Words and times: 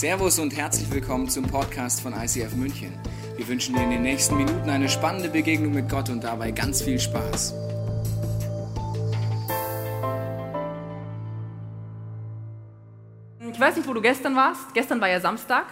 Servus 0.00 0.38
und 0.38 0.56
herzlich 0.56 0.90
willkommen 0.90 1.28
zum 1.28 1.44
Podcast 1.44 2.00
von 2.00 2.14
ICF 2.14 2.54
München. 2.54 2.98
Wir 3.36 3.46
wünschen 3.46 3.74
dir 3.74 3.82
in 3.82 3.90
den 3.90 4.00
nächsten 4.00 4.34
Minuten 4.34 4.70
eine 4.70 4.88
spannende 4.88 5.28
Begegnung 5.28 5.74
mit 5.74 5.90
Gott 5.90 6.08
und 6.08 6.24
dabei 6.24 6.52
ganz 6.52 6.80
viel 6.80 6.98
Spaß. 6.98 7.52
Ich 13.52 13.60
weiß 13.60 13.76
nicht, 13.76 13.86
wo 13.86 13.92
du 13.92 14.00
gestern 14.00 14.34
warst. 14.34 14.72
Gestern 14.72 15.02
war 15.02 15.08
ja 15.10 15.20
Samstag. 15.20 15.66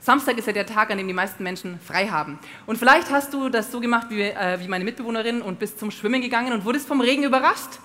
Samstag 0.00 0.38
ist 0.38 0.48
ja 0.48 0.52
der 0.52 0.66
Tag, 0.66 0.90
an 0.90 0.98
dem 0.98 1.06
die 1.06 1.14
meisten 1.14 1.44
Menschen 1.44 1.78
frei 1.78 2.08
haben. 2.08 2.40
Und 2.66 2.78
vielleicht 2.78 3.12
hast 3.12 3.32
du 3.32 3.48
das 3.48 3.70
so 3.70 3.78
gemacht 3.78 4.08
wie, 4.10 4.22
äh, 4.22 4.58
wie 4.58 4.66
meine 4.66 4.82
Mitbewohnerin 4.82 5.40
und 5.40 5.60
bist 5.60 5.78
zum 5.78 5.92
Schwimmen 5.92 6.20
gegangen 6.20 6.52
und 6.52 6.64
wurdest 6.64 6.88
vom 6.88 7.00
Regen 7.00 7.22
überrascht. 7.22 7.78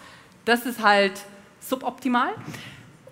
Das 0.43 0.65
ist 0.65 0.81
halt 0.81 1.21
suboptimal. 1.59 2.33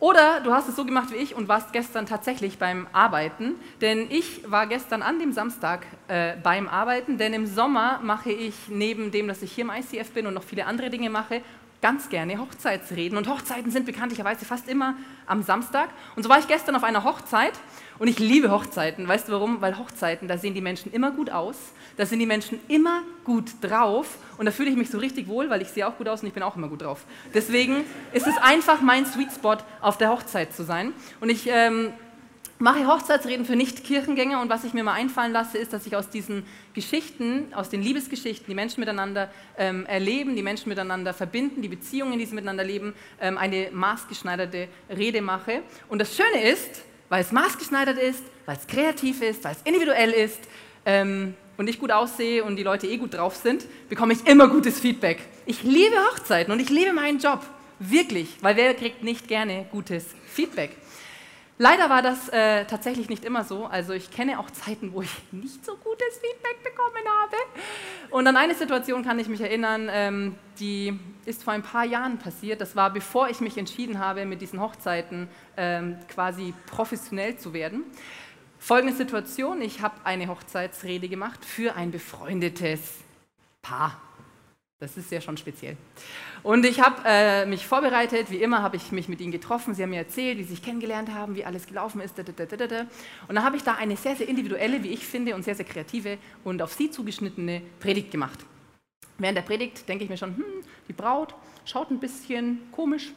Oder 0.01 0.39
du 0.39 0.51
hast 0.51 0.67
es 0.67 0.75
so 0.75 0.83
gemacht 0.83 1.11
wie 1.11 1.17
ich 1.17 1.35
und 1.35 1.47
warst 1.47 1.73
gestern 1.73 2.07
tatsächlich 2.07 2.57
beim 2.57 2.87
Arbeiten. 2.91 3.53
Denn 3.81 4.09
ich 4.09 4.49
war 4.49 4.65
gestern 4.65 5.03
an 5.03 5.19
dem 5.19 5.31
Samstag 5.31 5.85
äh, 6.07 6.33
beim 6.41 6.67
Arbeiten, 6.67 7.19
denn 7.19 7.33
im 7.33 7.45
Sommer 7.45 7.99
mache 8.01 8.31
ich 8.31 8.55
neben 8.67 9.11
dem, 9.11 9.27
dass 9.27 9.43
ich 9.43 9.51
hier 9.51 9.63
im 9.63 9.69
ICF 9.69 10.09
bin 10.09 10.25
und 10.25 10.33
noch 10.33 10.41
viele 10.43 10.65
andere 10.65 10.89
Dinge 10.89 11.11
mache, 11.11 11.43
ganz 11.83 12.09
gerne 12.09 12.39
Hochzeitsreden. 12.39 13.15
Und 13.15 13.29
Hochzeiten 13.29 13.69
sind 13.69 13.85
bekanntlicherweise 13.85 14.43
fast 14.43 14.67
immer 14.67 14.95
am 15.27 15.43
Samstag. 15.43 15.89
Und 16.15 16.23
so 16.23 16.29
war 16.29 16.39
ich 16.39 16.47
gestern 16.47 16.75
auf 16.75 16.83
einer 16.83 17.03
Hochzeit 17.03 17.53
und 18.01 18.07
ich 18.07 18.17
liebe 18.17 18.49
Hochzeiten. 18.49 19.07
Weißt 19.07 19.27
du 19.27 19.31
warum? 19.31 19.61
Weil 19.61 19.77
Hochzeiten, 19.77 20.27
da 20.27 20.35
sehen 20.35 20.55
die 20.55 20.61
Menschen 20.61 20.91
immer 20.91 21.11
gut 21.11 21.29
aus, 21.29 21.55
da 21.97 22.05
sind 22.07 22.17
die 22.17 22.25
Menschen 22.25 22.59
immer 22.67 23.03
gut 23.23 23.51
drauf 23.61 24.17
und 24.39 24.47
da 24.47 24.51
fühle 24.51 24.71
ich 24.71 24.75
mich 24.75 24.89
so 24.89 24.97
richtig 24.97 25.27
wohl, 25.27 25.51
weil 25.51 25.61
ich 25.61 25.67
sehe 25.67 25.87
auch 25.87 25.97
gut 25.97 26.09
aus 26.09 26.21
und 26.21 26.27
ich 26.27 26.33
bin 26.33 26.41
auch 26.41 26.55
immer 26.55 26.67
gut 26.67 26.81
drauf. 26.81 27.05
Deswegen 27.31 27.83
ist 28.11 28.25
es 28.25 28.35
einfach 28.39 28.81
mein 28.81 29.05
Sweet 29.05 29.31
Spot, 29.31 29.57
auf 29.81 29.99
der 29.99 30.09
Hochzeit 30.09 30.51
zu 30.51 30.63
sein. 30.63 30.93
Und 31.19 31.29
ich 31.29 31.47
ähm, 31.47 31.93
mache 32.57 32.87
Hochzeitsreden 32.87 33.45
für 33.45 33.55
Nicht-Kirchengänger 33.55 34.41
und 34.41 34.49
was 34.49 34.63
ich 34.63 34.73
mir 34.73 34.83
mal 34.83 34.93
einfallen 34.93 35.31
lasse, 35.31 35.59
ist, 35.59 35.71
dass 35.71 35.85
ich 35.85 35.95
aus 35.95 36.09
diesen 36.09 36.43
Geschichten, 36.73 37.53
aus 37.53 37.69
den 37.69 37.83
Liebesgeschichten, 37.83 38.47
die 38.47 38.55
Menschen 38.55 38.79
miteinander 38.79 39.29
ähm, 39.59 39.85
erleben, 39.85 40.35
die 40.35 40.41
Menschen 40.41 40.69
miteinander 40.69 41.13
verbinden, 41.13 41.61
die 41.61 41.69
Beziehungen, 41.69 42.17
die 42.17 42.25
sie 42.25 42.33
miteinander 42.33 42.63
leben, 42.63 42.95
ähm, 43.19 43.37
eine 43.37 43.69
maßgeschneiderte 43.71 44.69
Rede 44.89 45.21
mache. 45.21 45.61
Und 45.87 45.99
das 45.99 46.15
Schöne 46.15 46.49
ist, 46.49 46.81
weil 47.11 47.21
es 47.21 47.33
maßgeschneidert 47.33 47.97
ist, 47.97 48.23
weil 48.45 48.55
es 48.55 48.65
kreativ 48.67 49.21
ist, 49.21 49.43
weil 49.43 49.51
es 49.51 49.61
individuell 49.65 50.11
ist 50.11 50.39
ähm, 50.85 51.35
und 51.57 51.67
ich 51.67 51.77
gut 51.77 51.91
aussehe 51.91 52.41
und 52.41 52.55
die 52.55 52.63
Leute 52.63 52.87
eh 52.87 52.95
gut 52.95 53.13
drauf 53.15 53.35
sind, 53.35 53.65
bekomme 53.89 54.13
ich 54.13 54.25
immer 54.25 54.47
gutes 54.47 54.79
Feedback. 54.79 55.19
Ich 55.45 55.61
liebe 55.61 55.97
Hochzeiten 56.09 56.53
und 56.53 56.61
ich 56.61 56.69
liebe 56.69 56.93
meinen 56.93 57.19
Job. 57.19 57.41
Wirklich, 57.79 58.37
weil 58.39 58.55
wer 58.55 58.73
kriegt 58.75 59.03
nicht 59.03 59.27
gerne 59.27 59.65
gutes 59.71 60.05
Feedback? 60.25 60.71
Leider 61.61 61.91
war 61.91 62.01
das 62.01 62.27
äh, 62.29 62.65
tatsächlich 62.65 63.07
nicht 63.07 63.23
immer 63.23 63.43
so. 63.43 63.67
Also 63.67 63.93
ich 63.93 64.09
kenne 64.09 64.39
auch 64.39 64.49
Zeiten, 64.49 64.93
wo 64.93 65.03
ich 65.03 65.11
nicht 65.31 65.63
so 65.63 65.75
gutes 65.75 66.17
Feedback 66.19 66.63
bekommen 66.63 67.05
habe. 67.21 67.35
Und 68.09 68.25
an 68.25 68.35
eine 68.35 68.55
Situation 68.55 69.03
kann 69.03 69.19
ich 69.19 69.27
mich 69.27 69.41
erinnern, 69.41 69.87
ähm, 69.91 70.35
die 70.59 70.99
ist 71.25 71.43
vor 71.43 71.53
ein 71.53 71.61
paar 71.61 71.85
Jahren 71.85 72.17
passiert. 72.17 72.61
Das 72.61 72.75
war 72.75 72.91
bevor 72.91 73.29
ich 73.29 73.41
mich 73.41 73.59
entschieden 73.59 73.99
habe, 73.99 74.25
mit 74.25 74.41
diesen 74.41 74.59
Hochzeiten 74.59 75.27
ähm, 75.55 75.99
quasi 76.07 76.55
professionell 76.65 77.37
zu 77.37 77.53
werden. 77.53 77.83
Folgende 78.57 78.95
Situation, 78.95 79.61
ich 79.61 79.83
habe 79.83 80.03
eine 80.03 80.29
Hochzeitsrede 80.29 81.09
gemacht 81.09 81.45
für 81.45 81.75
ein 81.75 81.91
befreundetes 81.91 82.81
Paar. 83.61 84.01
Das 84.81 84.97
ist 84.97 85.11
ja 85.11 85.21
schon 85.21 85.37
speziell. 85.37 85.77
Und 86.41 86.65
ich 86.65 86.81
habe 86.81 87.03
äh, 87.05 87.45
mich 87.45 87.67
vorbereitet, 87.67 88.31
wie 88.31 88.41
immer 88.41 88.63
habe 88.63 88.77
ich 88.77 88.91
mich 88.91 89.07
mit 89.07 89.21
ihnen 89.21 89.31
getroffen. 89.31 89.75
Sie 89.75 89.83
haben 89.83 89.91
mir 89.91 89.99
erzählt, 89.99 90.39
wie 90.39 90.43
sie 90.43 90.55
sich 90.55 90.63
kennengelernt 90.63 91.13
haben, 91.13 91.35
wie 91.35 91.45
alles 91.45 91.67
gelaufen 91.67 92.01
ist. 92.01 92.17
Und 92.17 92.27
dann 93.29 93.43
habe 93.43 93.57
ich 93.57 93.63
da 93.63 93.75
eine 93.75 93.95
sehr, 93.95 94.15
sehr 94.15 94.27
individuelle, 94.27 94.81
wie 94.81 94.87
ich 94.87 95.05
finde, 95.05 95.35
und 95.35 95.43
sehr, 95.43 95.53
sehr 95.53 95.65
kreative 95.65 96.17
und 96.43 96.63
auf 96.63 96.73
sie 96.73 96.89
zugeschnittene 96.89 97.61
Predigt 97.79 98.09
gemacht. 98.09 98.39
Während 99.19 99.37
der 99.37 99.43
Predigt 99.43 99.87
denke 99.87 100.03
ich 100.03 100.09
mir 100.09 100.17
schon, 100.17 100.35
hm, 100.35 100.43
die 100.87 100.93
Braut 100.93 101.35
schaut 101.63 101.91
ein 101.91 101.99
bisschen 101.99 102.61
komisch, 102.71 103.11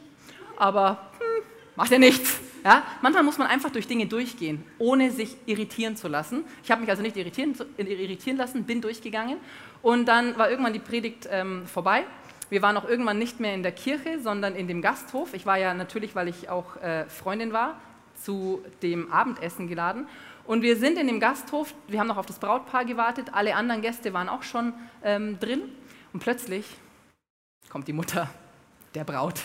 aber 0.57 1.09
hm, 1.17 1.43
macht 1.75 1.89
ja 1.89 1.97
nichts. 1.97 2.41
Ja? 2.65 2.83
Manchmal 3.01 3.23
muss 3.23 3.37
man 3.37 3.47
einfach 3.47 3.69
durch 3.69 3.87
Dinge 3.87 4.07
durchgehen, 4.07 4.63
ohne 4.79 5.11
sich 5.11 5.37
irritieren 5.45 5.95
zu 5.95 6.07
lassen. 6.07 6.43
Ich 6.63 6.71
habe 6.71 6.81
mich 6.81 6.89
also 6.89 7.03
nicht 7.03 7.15
irritieren, 7.15 7.55
irritieren 7.77 8.37
lassen, 8.37 8.63
bin 8.63 8.81
durchgegangen 8.81 9.37
und 9.83 10.05
dann 10.07 10.35
war 10.37 10.49
irgendwann 10.49 10.73
die 10.73 10.79
Predigt 10.79 11.29
ähm, 11.31 11.67
vorbei. 11.67 12.03
Wir 12.49 12.61
waren 12.61 12.75
auch 12.75 12.87
irgendwann 12.87 13.19
nicht 13.19 13.39
mehr 13.39 13.53
in 13.53 13.63
der 13.63 13.71
Kirche, 13.71 14.19
sondern 14.19 14.55
in 14.55 14.67
dem 14.67 14.81
Gasthof. 14.81 15.33
Ich 15.33 15.45
war 15.45 15.57
ja 15.57 15.73
natürlich, 15.73 16.15
weil 16.15 16.27
ich 16.27 16.49
auch 16.49 16.75
äh, 16.77 17.05
Freundin 17.05 17.53
war, 17.53 17.79
zu 18.15 18.63
dem 18.81 19.11
Abendessen 19.11 19.67
geladen. 19.67 20.07
Und 20.45 20.61
wir 20.61 20.75
sind 20.75 20.97
in 20.97 21.07
dem 21.07 21.19
Gasthof, 21.19 21.73
wir 21.87 21.99
haben 21.99 22.07
noch 22.07 22.17
auf 22.17 22.25
das 22.25 22.39
Brautpaar 22.39 22.85
gewartet, 22.85 23.29
alle 23.31 23.55
anderen 23.55 23.81
Gäste 23.81 24.13
waren 24.13 24.29
auch 24.29 24.43
schon 24.43 24.73
ähm, 25.03 25.39
drin. 25.39 25.61
Und 26.13 26.19
plötzlich 26.19 26.65
kommt 27.69 27.87
die 27.87 27.93
Mutter 27.93 28.29
der 28.93 29.03
Braut 29.03 29.41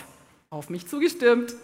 auf 0.51 0.69
mich 0.69 0.87
zugestürmt. 0.87 1.55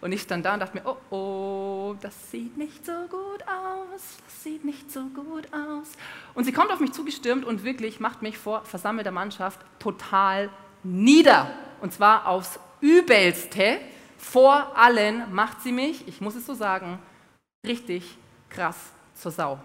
Und 0.00 0.12
ich 0.12 0.22
stand 0.22 0.44
da 0.46 0.54
und 0.54 0.60
dachte 0.60 0.76
mir, 0.76 0.86
oh 0.86 0.96
oh, 1.10 1.96
das 2.00 2.30
sieht 2.30 2.56
nicht 2.56 2.84
so 2.84 2.92
gut 3.08 3.42
aus, 3.42 4.18
das 4.24 4.42
sieht 4.42 4.64
nicht 4.64 4.90
so 4.90 5.04
gut 5.06 5.48
aus. 5.52 5.88
Und 6.34 6.44
sie 6.44 6.52
kommt 6.52 6.70
auf 6.70 6.80
mich 6.80 6.92
zugestürmt 6.92 7.44
und 7.44 7.64
wirklich 7.64 8.00
macht 8.00 8.22
mich 8.22 8.38
vor 8.38 8.64
versammelter 8.64 9.10
Mannschaft 9.10 9.60
total 9.78 10.50
nieder. 10.82 11.52
Und 11.80 11.92
zwar 11.92 12.26
aufs 12.26 12.60
Übelste. 12.80 13.80
Vor 14.16 14.76
allen 14.76 15.32
macht 15.32 15.62
sie 15.62 15.72
mich, 15.72 16.06
ich 16.08 16.20
muss 16.20 16.34
es 16.34 16.46
so 16.46 16.54
sagen, 16.54 16.98
richtig 17.66 18.16
krass 18.48 18.76
zur 19.14 19.32
Sau. 19.32 19.60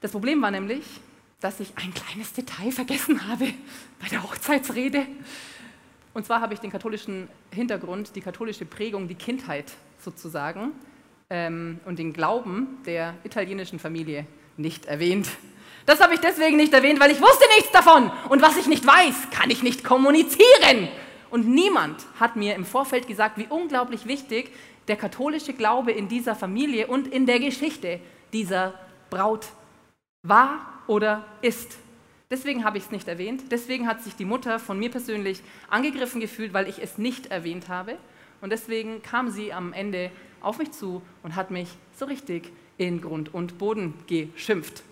Das 0.00 0.12
Problem 0.12 0.40
war 0.42 0.50
nämlich, 0.50 0.84
dass 1.40 1.60
ich 1.60 1.72
ein 1.76 1.92
kleines 1.92 2.32
Detail 2.32 2.70
vergessen 2.70 3.26
habe 3.28 3.52
bei 4.00 4.08
der 4.08 4.22
Hochzeitsrede. 4.22 5.06
Und 6.14 6.26
zwar 6.26 6.40
habe 6.40 6.54
ich 6.54 6.60
den 6.60 6.70
katholischen 6.70 7.28
Hintergrund, 7.52 8.14
die 8.16 8.20
katholische 8.20 8.64
Prägung, 8.64 9.08
die 9.08 9.14
Kindheit 9.14 9.72
sozusagen 9.98 10.72
ähm, 11.30 11.80
und 11.86 11.98
den 11.98 12.12
Glauben 12.12 12.78
der 12.84 13.14
italienischen 13.24 13.78
Familie 13.78 14.26
nicht 14.56 14.86
erwähnt. 14.86 15.28
Das 15.86 16.00
habe 16.00 16.14
ich 16.14 16.20
deswegen 16.20 16.56
nicht 16.56 16.72
erwähnt, 16.72 17.00
weil 17.00 17.10
ich 17.10 17.20
wusste 17.20 17.44
nichts 17.56 17.72
davon. 17.72 18.10
Und 18.28 18.42
was 18.42 18.56
ich 18.56 18.66
nicht 18.66 18.86
weiß, 18.86 19.30
kann 19.30 19.50
ich 19.50 19.62
nicht 19.62 19.82
kommunizieren. 19.82 20.88
Und 21.30 21.48
niemand 21.48 22.04
hat 22.20 22.36
mir 22.36 22.54
im 22.54 22.64
Vorfeld 22.64 23.08
gesagt, 23.08 23.38
wie 23.38 23.46
unglaublich 23.48 24.06
wichtig 24.06 24.50
der 24.88 24.96
katholische 24.96 25.54
Glaube 25.54 25.92
in 25.92 26.08
dieser 26.08 26.34
Familie 26.34 26.88
und 26.88 27.08
in 27.08 27.26
der 27.26 27.40
Geschichte 27.40 28.00
dieser 28.32 28.74
Braut 29.10 29.46
war 30.22 30.82
oder 30.86 31.24
ist. 31.40 31.78
Deswegen 32.32 32.64
habe 32.64 32.78
ich 32.78 32.84
es 32.84 32.90
nicht 32.90 33.08
erwähnt. 33.08 33.42
Deswegen 33.50 33.86
hat 33.86 34.02
sich 34.02 34.16
die 34.16 34.24
Mutter 34.24 34.58
von 34.58 34.78
mir 34.78 34.90
persönlich 34.90 35.42
angegriffen 35.68 36.18
gefühlt, 36.18 36.54
weil 36.54 36.66
ich 36.66 36.82
es 36.82 36.96
nicht 36.96 37.26
erwähnt 37.26 37.68
habe. 37.68 37.98
Und 38.40 38.50
deswegen 38.50 39.02
kam 39.02 39.30
sie 39.30 39.52
am 39.52 39.74
Ende 39.74 40.10
auf 40.40 40.56
mich 40.58 40.72
zu 40.72 41.02
und 41.22 41.36
hat 41.36 41.50
mich 41.50 41.68
so 41.94 42.06
richtig 42.06 42.50
in 42.78 43.02
Grund 43.02 43.34
und 43.34 43.58
Boden 43.58 43.92
geschimpft. 44.06 44.82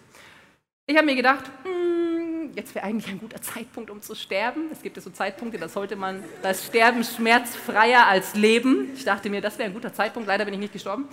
Ich 0.86 0.98
habe 0.98 1.06
mir 1.06 1.16
gedacht, 1.16 1.50
hm, 1.62 2.50
jetzt 2.54 2.74
wäre 2.74 2.84
eigentlich 2.84 3.10
ein 3.10 3.18
guter 3.18 3.40
Zeitpunkt, 3.40 3.88
um 3.88 4.02
zu 4.02 4.14
sterben. 4.14 4.64
Es 4.70 4.82
gibt 4.82 4.98
ja 4.98 5.02
so 5.02 5.08
Zeitpunkte, 5.08 5.58
da 5.58 5.70
sollte 5.70 5.96
man 5.96 6.22
das 6.42 6.66
Sterben 6.66 7.02
schmerzfreier 7.02 8.06
als 8.06 8.34
Leben. 8.34 8.90
Ich 8.94 9.04
dachte 9.04 9.30
mir, 9.30 9.40
das 9.40 9.56
wäre 9.56 9.70
ein 9.70 9.74
guter 9.74 9.94
Zeitpunkt. 9.94 10.28
Leider 10.28 10.44
bin 10.44 10.52
ich 10.52 10.60
nicht 10.60 10.74
gestorben. 10.74 11.08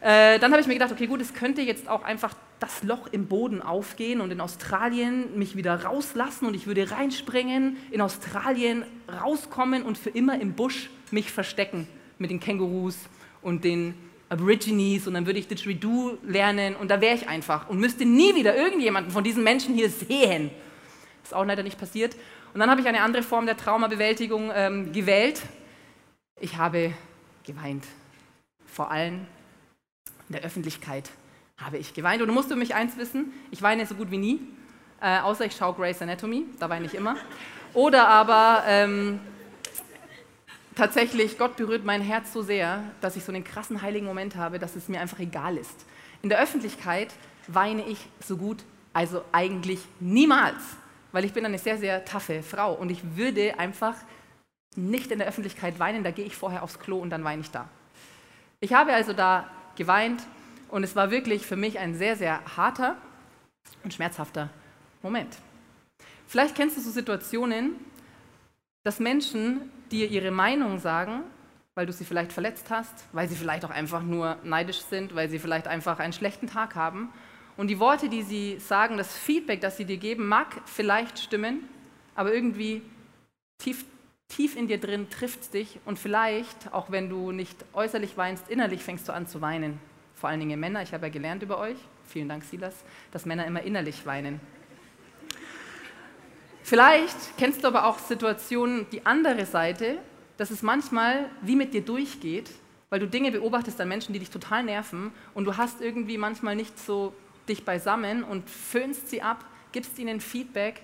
Äh, 0.00 0.38
dann 0.38 0.52
habe 0.52 0.62
ich 0.62 0.66
mir 0.66 0.74
gedacht, 0.74 0.92
okay, 0.92 1.06
gut, 1.06 1.20
es 1.20 1.34
könnte 1.34 1.60
jetzt 1.60 1.88
auch 1.88 2.02
einfach 2.02 2.34
das 2.58 2.82
Loch 2.82 3.08
im 3.12 3.26
Boden 3.26 3.60
aufgehen 3.62 4.20
und 4.20 4.30
in 4.30 4.40
Australien 4.40 5.38
mich 5.38 5.56
wieder 5.56 5.84
rauslassen 5.84 6.46
und 6.46 6.54
ich 6.54 6.66
würde 6.66 6.90
reinspringen, 6.90 7.76
in 7.90 8.00
Australien 8.00 8.84
rauskommen 9.20 9.82
und 9.82 9.98
für 9.98 10.10
immer 10.10 10.40
im 10.40 10.54
Busch 10.54 10.90
mich 11.10 11.30
verstecken 11.30 11.86
mit 12.18 12.30
den 12.30 12.40
Kängurus 12.40 12.96
und 13.42 13.64
den 13.64 13.94
Aborigines 14.28 15.06
und 15.06 15.14
dann 15.14 15.26
würde 15.26 15.38
ich 15.38 15.48
Didgeridoo 15.48 16.18
lernen 16.22 16.76
und 16.76 16.90
da 16.90 17.00
wäre 17.00 17.14
ich 17.14 17.28
einfach 17.28 17.68
und 17.68 17.78
müsste 17.78 18.04
nie 18.04 18.34
wieder 18.34 18.56
irgendjemanden 18.56 19.12
von 19.12 19.24
diesen 19.24 19.42
Menschen 19.42 19.74
hier 19.74 19.90
sehen. 19.90 20.50
Ist 21.22 21.34
auch 21.34 21.44
leider 21.44 21.62
nicht 21.62 21.78
passiert. 21.78 22.16
Und 22.52 22.60
dann 22.60 22.70
habe 22.70 22.80
ich 22.80 22.86
eine 22.86 23.02
andere 23.02 23.22
Form 23.22 23.46
der 23.46 23.56
Traumabewältigung 23.56 24.50
ähm, 24.54 24.92
gewählt. 24.92 25.42
Ich 26.40 26.56
habe 26.56 26.92
geweint. 27.44 27.84
Vor 28.66 28.90
allem 28.90 29.26
in 30.30 30.34
der 30.34 30.44
Öffentlichkeit 30.44 31.10
habe 31.58 31.76
ich 31.76 31.92
geweint. 31.92 32.22
Und 32.22 32.28
du 32.28 32.34
musst 32.34 32.48
für 32.48 32.56
mich 32.56 32.74
eins 32.74 32.96
wissen, 32.96 33.32
ich 33.50 33.60
weine 33.62 33.84
so 33.84 33.96
gut 33.96 34.12
wie 34.12 34.16
nie, 34.16 34.40
äh, 35.00 35.18
außer 35.18 35.44
ich 35.44 35.56
schaue 35.56 35.74
Grey's 35.74 36.00
Anatomy, 36.00 36.46
da 36.60 36.70
weine 36.70 36.86
ich 36.86 36.94
immer. 36.94 37.16
Oder 37.74 38.06
aber 38.06 38.62
ähm, 38.66 39.18
tatsächlich, 40.76 41.36
Gott 41.36 41.56
berührt 41.56 41.84
mein 41.84 42.00
Herz 42.00 42.32
so 42.32 42.42
sehr, 42.42 42.84
dass 43.00 43.16
ich 43.16 43.24
so 43.24 43.32
einen 43.32 43.42
krassen 43.42 43.82
heiligen 43.82 44.06
Moment 44.06 44.36
habe, 44.36 44.60
dass 44.60 44.76
es 44.76 44.88
mir 44.88 45.00
einfach 45.00 45.18
egal 45.18 45.56
ist. 45.56 45.84
In 46.22 46.28
der 46.28 46.40
Öffentlichkeit 46.40 47.08
weine 47.48 47.84
ich 47.86 47.98
so 48.20 48.36
gut, 48.36 48.58
also 48.92 49.24
eigentlich 49.32 49.80
niemals, 49.98 50.62
weil 51.10 51.24
ich 51.24 51.32
bin 51.32 51.44
eine 51.44 51.58
sehr, 51.58 51.76
sehr 51.76 52.04
taffe 52.04 52.44
Frau 52.44 52.72
und 52.72 52.90
ich 52.90 53.16
würde 53.16 53.58
einfach 53.58 53.96
nicht 54.76 55.10
in 55.10 55.18
der 55.18 55.26
Öffentlichkeit 55.26 55.80
weinen, 55.80 56.04
da 56.04 56.12
gehe 56.12 56.24
ich 56.24 56.36
vorher 56.36 56.62
aufs 56.62 56.78
Klo 56.78 56.98
und 56.98 57.10
dann 57.10 57.24
weine 57.24 57.40
ich 57.40 57.50
da. 57.50 57.68
Ich 58.60 58.72
habe 58.72 58.92
also 58.92 59.12
da 59.12 59.50
geweint 59.80 60.22
und 60.68 60.84
es 60.84 60.94
war 60.94 61.10
wirklich 61.10 61.46
für 61.46 61.56
mich 61.56 61.78
ein 61.78 61.94
sehr, 61.94 62.14
sehr 62.14 62.44
harter 62.56 62.98
und 63.82 63.94
schmerzhafter 63.94 64.50
Moment. 65.02 65.38
Vielleicht 66.26 66.54
kennst 66.54 66.76
du 66.76 66.82
so 66.82 66.90
Situationen, 66.90 67.76
dass 68.84 69.00
Menschen 69.00 69.70
dir 69.90 70.08
ihre 70.10 70.30
Meinung 70.30 70.78
sagen, 70.78 71.22
weil 71.74 71.86
du 71.86 71.94
sie 71.94 72.04
vielleicht 72.04 72.30
verletzt 72.30 72.70
hast, 72.70 73.06
weil 73.12 73.26
sie 73.26 73.36
vielleicht 73.36 73.64
auch 73.64 73.70
einfach 73.70 74.02
nur 74.02 74.36
neidisch 74.44 74.80
sind, 74.80 75.14
weil 75.14 75.30
sie 75.30 75.38
vielleicht 75.38 75.66
einfach 75.66 75.98
einen 75.98 76.12
schlechten 76.12 76.46
Tag 76.46 76.74
haben. 76.74 77.10
Und 77.56 77.68
die 77.68 77.78
Worte, 77.78 78.10
die 78.10 78.22
sie 78.22 78.58
sagen, 78.58 78.98
das 78.98 79.16
Feedback, 79.16 79.62
das 79.62 79.78
sie 79.78 79.86
dir 79.86 79.96
geben, 79.96 80.28
mag 80.28 80.60
vielleicht 80.66 81.18
stimmen, 81.18 81.68
aber 82.14 82.34
irgendwie 82.34 82.82
tief, 83.58 83.86
tief 84.30 84.56
in 84.56 84.68
dir 84.68 84.78
drin 84.78 85.10
trifft 85.10 85.52
dich 85.52 85.78
und 85.84 85.98
vielleicht, 85.98 86.72
auch 86.72 86.90
wenn 86.90 87.10
du 87.10 87.32
nicht 87.32 87.64
äußerlich 87.74 88.16
weinst, 88.16 88.48
innerlich 88.48 88.82
fängst 88.82 89.06
du 89.08 89.12
an 89.12 89.26
zu 89.26 89.42
weinen. 89.42 89.78
Vor 90.14 90.30
allen 90.30 90.40
Dingen 90.40 90.58
Männer, 90.58 90.82
ich 90.82 90.94
habe 90.94 91.06
ja 91.06 91.12
gelernt 91.12 91.42
über 91.42 91.58
euch, 91.58 91.76
vielen 92.06 92.28
Dank 92.28 92.44
Silas, 92.44 92.74
dass 93.10 93.26
Männer 93.26 93.46
immer 93.46 93.62
innerlich 93.62 94.06
weinen. 94.06 94.40
Vielleicht 96.62 97.16
kennst 97.36 97.64
du 97.64 97.68
aber 97.68 97.86
auch 97.86 97.98
Situationen, 97.98 98.86
die 98.92 99.04
andere 99.04 99.44
Seite, 99.44 99.98
dass 100.36 100.50
es 100.50 100.62
manchmal 100.62 101.28
wie 101.42 101.56
mit 101.56 101.74
dir 101.74 101.82
durchgeht, 101.82 102.50
weil 102.90 103.00
du 103.00 103.08
Dinge 103.08 103.32
beobachtest 103.32 103.80
an 103.80 103.88
Menschen, 103.88 104.12
die 104.12 104.18
dich 104.18 104.30
total 104.30 104.62
nerven 104.62 105.12
und 105.34 105.44
du 105.44 105.56
hast 105.56 105.80
irgendwie 105.80 106.18
manchmal 106.18 106.54
nicht 106.54 106.78
so 106.78 107.12
dich 107.48 107.64
beisammen 107.64 108.22
und 108.22 108.48
föhnst 108.48 109.08
sie 109.08 109.22
ab, 109.22 109.44
gibst 109.72 109.98
ihnen 109.98 110.20
Feedback 110.20 110.82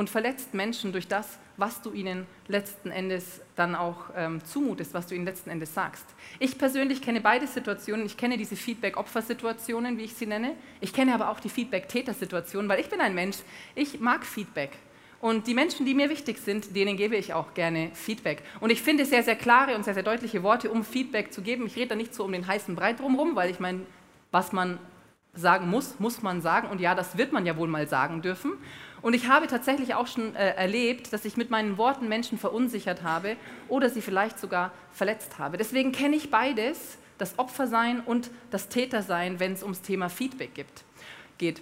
und 0.00 0.08
verletzt 0.08 0.54
Menschen 0.54 0.92
durch 0.92 1.08
das, 1.08 1.38
was 1.58 1.82
du 1.82 1.92
ihnen 1.92 2.26
letzten 2.48 2.90
Endes 2.90 3.42
dann 3.54 3.74
auch 3.74 4.04
ähm, 4.16 4.42
zumutest, 4.42 4.94
was 4.94 5.06
du 5.06 5.14
ihnen 5.14 5.26
letzten 5.26 5.50
Endes 5.50 5.74
sagst. 5.74 6.06
Ich 6.38 6.56
persönlich 6.56 7.02
kenne 7.02 7.20
beide 7.20 7.46
Situationen. 7.46 8.06
Ich 8.06 8.16
kenne 8.16 8.38
diese 8.38 8.56
Feedback-Opfer-Situationen, 8.56 9.98
wie 9.98 10.04
ich 10.04 10.14
sie 10.14 10.24
nenne. 10.24 10.56
Ich 10.80 10.94
kenne 10.94 11.12
aber 11.12 11.28
auch 11.28 11.38
die 11.38 11.50
Feedback-Täter-Situationen, 11.50 12.66
weil 12.70 12.80
ich 12.80 12.88
bin 12.88 13.02
ein 13.02 13.14
Mensch. 13.14 13.36
Ich 13.74 14.00
mag 14.00 14.24
Feedback. 14.24 14.70
Und 15.20 15.46
die 15.46 15.52
Menschen, 15.52 15.84
die 15.84 15.92
mir 15.92 16.08
wichtig 16.08 16.38
sind, 16.38 16.74
denen 16.74 16.96
gebe 16.96 17.16
ich 17.16 17.34
auch 17.34 17.52
gerne 17.52 17.90
Feedback. 17.92 18.42
Und 18.60 18.70
ich 18.70 18.80
finde 18.80 19.04
sehr, 19.04 19.22
sehr 19.22 19.36
klare 19.36 19.76
und 19.76 19.84
sehr, 19.84 19.92
sehr 19.92 20.02
deutliche 20.02 20.42
Worte, 20.42 20.70
um 20.70 20.82
Feedback 20.82 21.30
zu 21.30 21.42
geben. 21.42 21.66
Ich 21.66 21.76
rede 21.76 21.88
da 21.88 21.94
nicht 21.94 22.14
so 22.14 22.24
um 22.24 22.32
den 22.32 22.46
heißen 22.46 22.74
Brei 22.74 22.94
drumherum, 22.94 23.36
weil 23.36 23.50
ich 23.50 23.60
meine, 23.60 23.82
was 24.30 24.52
man 24.52 24.78
sagen 25.34 25.68
muss, 25.68 26.00
muss 26.00 26.22
man 26.22 26.40
sagen. 26.40 26.68
Und 26.68 26.80
ja, 26.80 26.94
das 26.94 27.18
wird 27.18 27.32
man 27.32 27.44
ja 27.44 27.56
wohl 27.58 27.68
mal 27.68 27.86
sagen 27.86 28.22
dürfen. 28.22 28.54
Und 29.02 29.14
ich 29.14 29.28
habe 29.28 29.46
tatsächlich 29.46 29.94
auch 29.94 30.06
schon 30.06 30.34
äh, 30.36 30.54
erlebt, 30.54 31.12
dass 31.12 31.24
ich 31.24 31.36
mit 31.36 31.50
meinen 31.50 31.78
Worten 31.78 32.08
Menschen 32.08 32.38
verunsichert 32.38 33.02
habe 33.02 33.36
oder 33.68 33.88
sie 33.88 34.02
vielleicht 34.02 34.38
sogar 34.38 34.72
verletzt 34.92 35.38
habe. 35.38 35.56
Deswegen 35.56 35.92
kenne 35.92 36.16
ich 36.16 36.30
beides, 36.30 36.98
das 37.18 37.38
Opfersein 37.38 38.00
und 38.00 38.30
das 38.50 38.68
Tätersein, 38.68 39.40
wenn 39.40 39.52
es 39.52 39.62
ums 39.62 39.82
Thema 39.82 40.08
Feedback 40.08 40.54
gibt, 40.54 40.84
geht. 41.38 41.60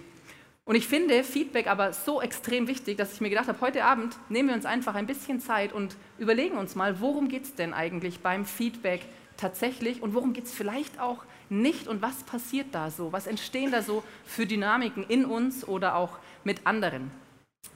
Und 0.65 0.75
ich 0.75 0.87
finde 0.87 1.23
Feedback 1.23 1.67
aber 1.67 1.93
so 1.93 2.21
extrem 2.21 2.67
wichtig, 2.67 2.97
dass 2.97 3.13
ich 3.13 3.21
mir 3.21 3.29
gedacht 3.29 3.47
habe, 3.47 3.59
heute 3.59 3.83
Abend 3.83 4.15
nehmen 4.29 4.49
wir 4.49 4.55
uns 4.55 4.65
einfach 4.65 4.95
ein 4.95 5.07
bisschen 5.07 5.39
Zeit 5.39 5.73
und 5.73 5.95
überlegen 6.19 6.57
uns 6.57 6.75
mal, 6.75 7.01
worum 7.01 7.27
geht 7.27 7.43
es 7.43 7.55
denn 7.55 7.73
eigentlich 7.73 8.19
beim 8.19 8.45
Feedback 8.45 9.01
tatsächlich 9.35 10.03
und 10.03 10.13
worum 10.13 10.33
geht 10.33 10.45
es 10.45 10.53
vielleicht 10.53 10.99
auch 10.99 11.23
nicht 11.49 11.87
und 11.87 12.01
was 12.01 12.23
passiert 12.23 12.67
da 12.71 12.91
so, 12.91 13.11
was 13.11 13.25
entstehen 13.25 13.71
da 13.71 13.81
so 13.81 14.03
für 14.25 14.45
Dynamiken 14.45 15.03
in 15.07 15.25
uns 15.25 15.67
oder 15.67 15.95
auch 15.95 16.19
mit 16.43 16.67
anderen. 16.67 17.09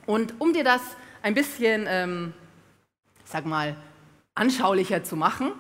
Und 0.05 0.33
um 0.39 0.53
dir 0.53 0.63
das 0.63 0.81
ein 1.21 1.33
bisschen, 1.33 1.85
ähm, 1.87 2.33
sag 3.25 3.45
mal, 3.45 3.75
anschaulicher 4.35 5.03
zu 5.03 5.15
machen, 5.15 5.51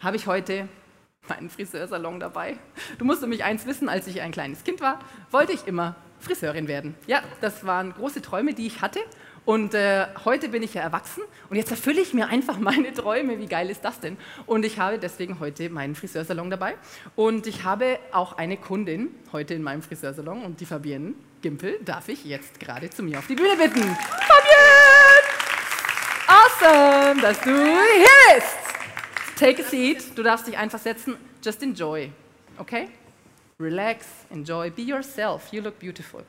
habe 0.00 0.16
ich 0.16 0.26
heute 0.26 0.68
meinen 1.28 1.48
Friseursalon 1.48 2.20
dabei. 2.20 2.58
Du 2.98 3.04
musst 3.04 3.22
nämlich 3.22 3.44
eins 3.44 3.66
wissen, 3.66 3.88
als 3.88 4.06
ich 4.06 4.20
ein 4.20 4.32
kleines 4.32 4.64
Kind 4.64 4.80
war, 4.80 4.98
wollte 5.30 5.52
ich 5.52 5.66
immer 5.66 5.94
Friseurin 6.20 6.68
werden. 6.68 6.94
Ja, 7.06 7.22
das 7.40 7.64
waren 7.66 7.92
große 7.92 8.22
Träume, 8.22 8.54
die 8.54 8.66
ich 8.66 8.82
hatte. 8.82 9.00
Und 9.44 9.74
äh, 9.74 10.06
heute 10.24 10.48
bin 10.48 10.62
ich 10.62 10.72
ja 10.72 10.80
erwachsen 10.80 11.22
und 11.50 11.56
jetzt 11.56 11.70
erfülle 11.70 12.00
ich 12.00 12.14
mir 12.14 12.28
einfach 12.28 12.58
meine 12.60 12.92
Träume. 12.94 13.38
Wie 13.38 13.46
geil 13.46 13.68
ist 13.68 13.84
das 13.84 14.00
denn? 14.00 14.16
Und 14.46 14.64
ich 14.64 14.78
habe 14.78 14.98
deswegen 14.98 15.38
heute 15.38 15.68
meinen 15.68 15.94
Friseursalon 15.94 16.50
dabei. 16.50 16.76
Und 17.14 17.46
ich 17.46 17.64
habe 17.64 17.98
auch 18.10 18.38
eine 18.38 18.56
Kundin 18.56 19.14
heute 19.32 19.54
in 19.54 19.62
meinem 19.62 19.82
Friseursalon 19.82 20.42
und 20.42 20.60
die 20.60 20.66
Fabienne 20.66 21.14
Gimpel 21.44 21.78
darf 21.84 22.08
ich 22.08 22.24
jetzt 22.24 22.58
gerade 22.58 22.88
zu 22.88 23.02
mir 23.02 23.18
auf 23.18 23.26
die 23.26 23.34
Bühne 23.34 23.54
bitten. 23.54 23.82
Fabienne! 23.82 25.20
Awesome, 26.26 27.20
dass 27.20 27.38
du 27.42 27.50
hier 27.50 28.34
bist. 28.34 28.56
Take 29.38 29.62
a 29.62 29.68
seat. 29.68 30.16
Du 30.16 30.22
darfst 30.22 30.46
dich 30.46 30.56
einfach 30.56 30.78
setzen. 30.78 31.18
Just 31.42 31.62
enjoy. 31.62 32.10
Okay? 32.56 32.88
Relax, 33.60 34.06
enjoy, 34.30 34.68
be 34.72 34.82
yourself. 34.82 35.52
You 35.52 35.62
look 35.62 35.78
beautiful. 35.78 36.22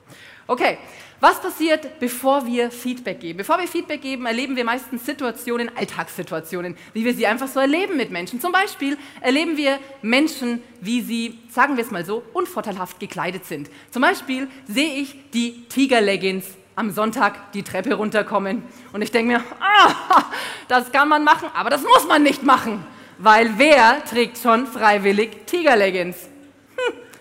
Okay, 0.45 0.77
was 1.19 1.41
passiert, 1.41 1.99
bevor 1.99 2.45
wir 2.45 2.69
Feedback 2.69 3.19
geben? 3.19 3.37
Bevor 3.37 3.57
wir 3.57 3.67
Feedback 3.67 4.03
geben, 4.03 4.27
erleben 4.27 4.55
wir 4.55 4.63
meistens 4.63 5.03
Situationen, 5.03 5.75
Alltagssituationen, 5.75 6.77
wie 6.93 7.03
wir 7.03 7.15
sie 7.15 7.25
einfach 7.25 7.47
so 7.47 7.59
erleben 7.59 7.97
mit 7.97 8.11
Menschen. 8.11 8.39
Zum 8.39 8.51
Beispiel 8.51 8.95
erleben 9.21 9.57
wir 9.57 9.79
Menschen, 10.03 10.61
wie 10.81 11.01
sie, 11.01 11.39
sagen 11.49 11.77
wir 11.77 11.83
es 11.83 11.89
mal 11.89 12.05
so, 12.05 12.21
unvorteilhaft 12.33 12.99
gekleidet 12.99 13.45
sind. 13.45 13.71
Zum 13.89 14.03
Beispiel 14.03 14.47
sehe 14.67 14.93
ich 14.93 15.31
die 15.31 15.67
Tiger-Leggings 15.67 16.45
am 16.75 16.91
Sonntag 16.91 17.53
die 17.53 17.63
Treppe 17.63 17.95
runterkommen 17.95 18.61
und 18.93 19.01
ich 19.01 19.09
denke 19.09 19.33
mir, 19.33 19.43
ah, 19.59 20.25
das 20.67 20.91
kann 20.91 21.09
man 21.09 21.23
machen, 21.23 21.49
aber 21.55 21.71
das 21.71 21.81
muss 21.81 22.05
man 22.07 22.21
nicht 22.21 22.43
machen, 22.43 22.85
weil 23.17 23.57
wer 23.57 24.05
trägt 24.05 24.37
schon 24.37 24.67
freiwillig 24.67 25.47
Tiger-Leggings? 25.47 26.34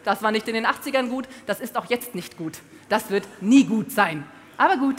Das 0.04 0.22
war 0.22 0.30
nicht 0.30 0.46
in 0.48 0.54
den 0.54 0.66
80ern 0.66 1.08
gut, 1.08 1.26
das 1.46 1.60
ist 1.60 1.76
auch 1.76 1.86
jetzt 1.86 2.14
nicht 2.14 2.36
gut. 2.36 2.58
Das 2.88 3.10
wird 3.10 3.26
nie 3.40 3.64
gut 3.64 3.90
sein. 3.90 4.24
Aber 4.56 4.76
gut, 4.76 4.96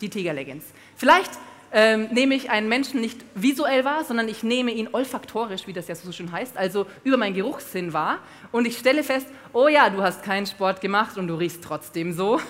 die 0.00 0.10
Tiger 0.10 0.32
Leggings. 0.32 0.64
Vielleicht 0.96 1.30
ähm, 1.72 2.08
nehme 2.12 2.34
ich 2.34 2.50
einen 2.50 2.68
Menschen 2.68 3.00
nicht 3.00 3.24
visuell 3.34 3.84
wahr, 3.84 4.04
sondern 4.04 4.28
ich 4.28 4.42
nehme 4.42 4.72
ihn 4.72 4.90
olfaktorisch, 4.92 5.66
wie 5.66 5.72
das 5.72 5.88
ja 5.88 5.94
so 5.94 6.12
schön 6.12 6.30
heißt, 6.30 6.58
also 6.58 6.86
über 7.02 7.16
meinen 7.16 7.34
Geruchssinn 7.34 7.94
wahr. 7.94 8.18
Und 8.52 8.66
ich 8.66 8.76
stelle 8.76 9.02
fest, 9.02 9.26
oh 9.54 9.68
ja, 9.68 9.88
du 9.88 10.02
hast 10.02 10.22
keinen 10.22 10.46
Sport 10.46 10.82
gemacht 10.82 11.16
und 11.16 11.28
du 11.28 11.34
riechst 11.34 11.64
trotzdem 11.64 12.12
so. 12.12 12.40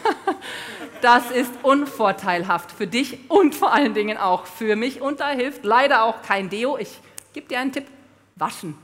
das 1.02 1.30
ist 1.30 1.52
unvorteilhaft 1.62 2.72
für 2.72 2.88
dich 2.88 3.30
und 3.30 3.54
vor 3.54 3.72
allen 3.72 3.94
Dingen 3.94 4.18
auch 4.18 4.46
für 4.46 4.74
mich. 4.74 5.00
Und 5.00 5.20
da 5.20 5.30
hilft 5.30 5.64
leider 5.64 6.02
auch 6.02 6.22
kein 6.22 6.50
Deo. 6.50 6.76
Ich 6.76 6.98
gebe 7.32 7.46
dir 7.46 7.60
einen 7.60 7.72
Tipp, 7.72 7.86
waschen 8.34 8.76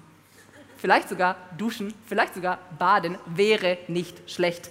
vielleicht 0.78 1.08
sogar 1.08 1.36
duschen, 1.58 1.92
vielleicht 2.06 2.34
sogar 2.34 2.58
baden, 2.78 3.18
wäre 3.26 3.78
nicht 3.88 4.30
schlecht. 4.30 4.70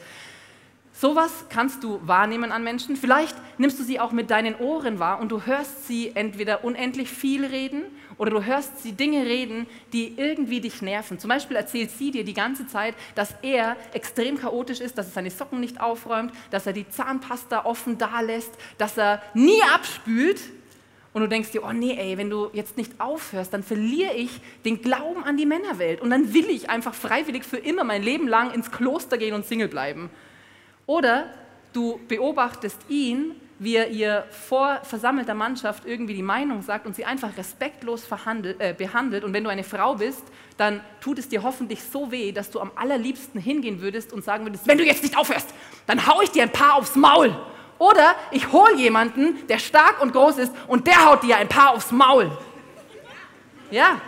Sowas 1.00 1.46
kannst 1.50 1.84
du 1.84 2.00
wahrnehmen 2.08 2.52
an 2.52 2.64
Menschen. 2.64 2.96
Vielleicht 2.96 3.36
nimmst 3.60 3.78
du 3.80 3.84
sie 3.84 4.00
auch 4.00 4.12
mit 4.12 4.32
deinen 4.32 4.56
Ohren 4.56 4.98
wahr 4.98 5.20
und 5.20 5.32
du 5.32 5.44
hörst 5.46 5.86
sie 5.86 6.12
entweder 6.16 6.64
unendlich 6.64 7.08
viel 7.08 7.46
reden 7.46 7.84
oder 8.18 8.32
du 8.32 8.44
hörst 8.44 8.82
sie 8.82 8.94
Dinge 8.94 9.24
reden, 9.28 9.68
die 9.94 10.18
irgendwie 10.18 10.60
dich 10.60 10.82
nerven. 10.82 11.20
Zum 11.20 11.30
Beispiel 11.30 11.56
erzählt 11.56 11.92
sie 11.92 12.10
dir 12.10 12.24
die 12.24 12.34
ganze 12.34 12.66
Zeit, 12.66 12.96
dass 13.14 13.36
er 13.44 13.76
extrem 13.94 14.40
chaotisch 14.40 14.80
ist, 14.80 14.98
dass 14.98 15.06
er 15.06 15.12
seine 15.12 15.30
Socken 15.30 15.60
nicht 15.60 15.80
aufräumt, 15.80 16.32
dass 16.50 16.66
er 16.66 16.74
die 16.74 16.90
Zahnpasta 16.90 17.66
offen 17.66 18.00
da 18.00 18.22
lässt, 18.22 18.54
dass 18.80 18.98
er 18.98 19.22
nie 19.36 19.62
abspült 19.76 20.40
und 21.18 21.24
du 21.24 21.30
denkst 21.30 21.50
dir, 21.50 21.64
oh 21.64 21.72
nee, 21.72 21.98
ey, 21.98 22.16
wenn 22.16 22.30
du 22.30 22.52
jetzt 22.54 22.78
nicht 22.78 22.92
aufhörst, 23.00 23.52
dann 23.52 23.64
verliere 23.64 24.14
ich 24.14 24.30
den 24.66 24.84
Glauben 24.84 25.24
an 25.24 25.36
die 25.36 25.48
Männerwelt 25.48 26.00
und 26.00 26.12
dann 26.12 26.32
will 26.32 26.48
ich 26.48 26.70
einfach 26.70 26.94
freiwillig 26.94 27.44
für 27.44 27.58
immer 27.58 27.84
mein 27.84 28.04
Leben 28.04 28.28
lang 28.28 28.52
ins 28.52 28.72
Kloster 28.72 29.18
gehen 29.18 29.34
und 29.34 29.44
Single 29.44 29.68
bleiben. 29.68 30.12
Oder 30.86 31.34
du 31.74 32.00
beobachtest 32.08 32.78
ihn, 32.88 33.34
wie 33.58 33.78
er 33.78 33.90
ihr 33.90 34.26
vor 34.30 34.82
versammelter 34.84 35.34
Mannschaft 35.34 35.88
irgendwie 35.88 36.14
die 36.14 36.22
Meinung 36.22 36.62
sagt 36.62 36.86
und 36.86 36.96
sie 36.96 37.06
einfach 37.06 37.36
respektlos 37.36 38.08
äh, 38.60 38.76
behandelt. 38.78 39.24
Und 39.24 39.34
wenn 39.34 39.44
du 39.44 39.50
eine 39.50 39.64
Frau 39.64 39.96
bist, 39.96 40.22
dann 40.58 40.82
tut 41.02 41.18
es 41.18 41.30
dir 41.30 41.42
hoffentlich 41.42 41.82
so 41.82 42.12
weh, 42.12 42.32
dass 42.32 42.52
du 42.52 42.60
am 42.60 42.72
allerliebsten 42.76 43.42
hingehen 43.42 43.82
würdest 43.82 44.14
und 44.14 44.24
sagen 44.24 44.46
würdest, 44.46 44.68
wenn 44.68 44.78
du 44.78 44.86
jetzt 44.86 45.02
nicht 45.02 45.18
aufhörst, 45.18 45.50
dann 45.88 46.06
hau 46.06 46.22
ich 46.22 46.30
dir 46.30 46.44
ein 46.44 46.52
paar 46.52 46.76
aufs 46.76 46.96
Maul. 46.96 47.36
Oder 47.80 48.16
ich 48.32 48.52
hole 48.52 48.76
jemanden, 48.76 49.48
der 49.48 49.60
stark 49.60 50.02
und 50.02 50.14
groß 50.14 50.40
ist 50.40 50.54
und 50.68 50.88
der 50.88 51.06
haut 51.06 51.24
dir 51.24 51.38
ein 51.38 51.48
paar 51.48 51.72
aufs 51.72 51.92
Maul. 51.92 52.32
Ja, 53.70 54.02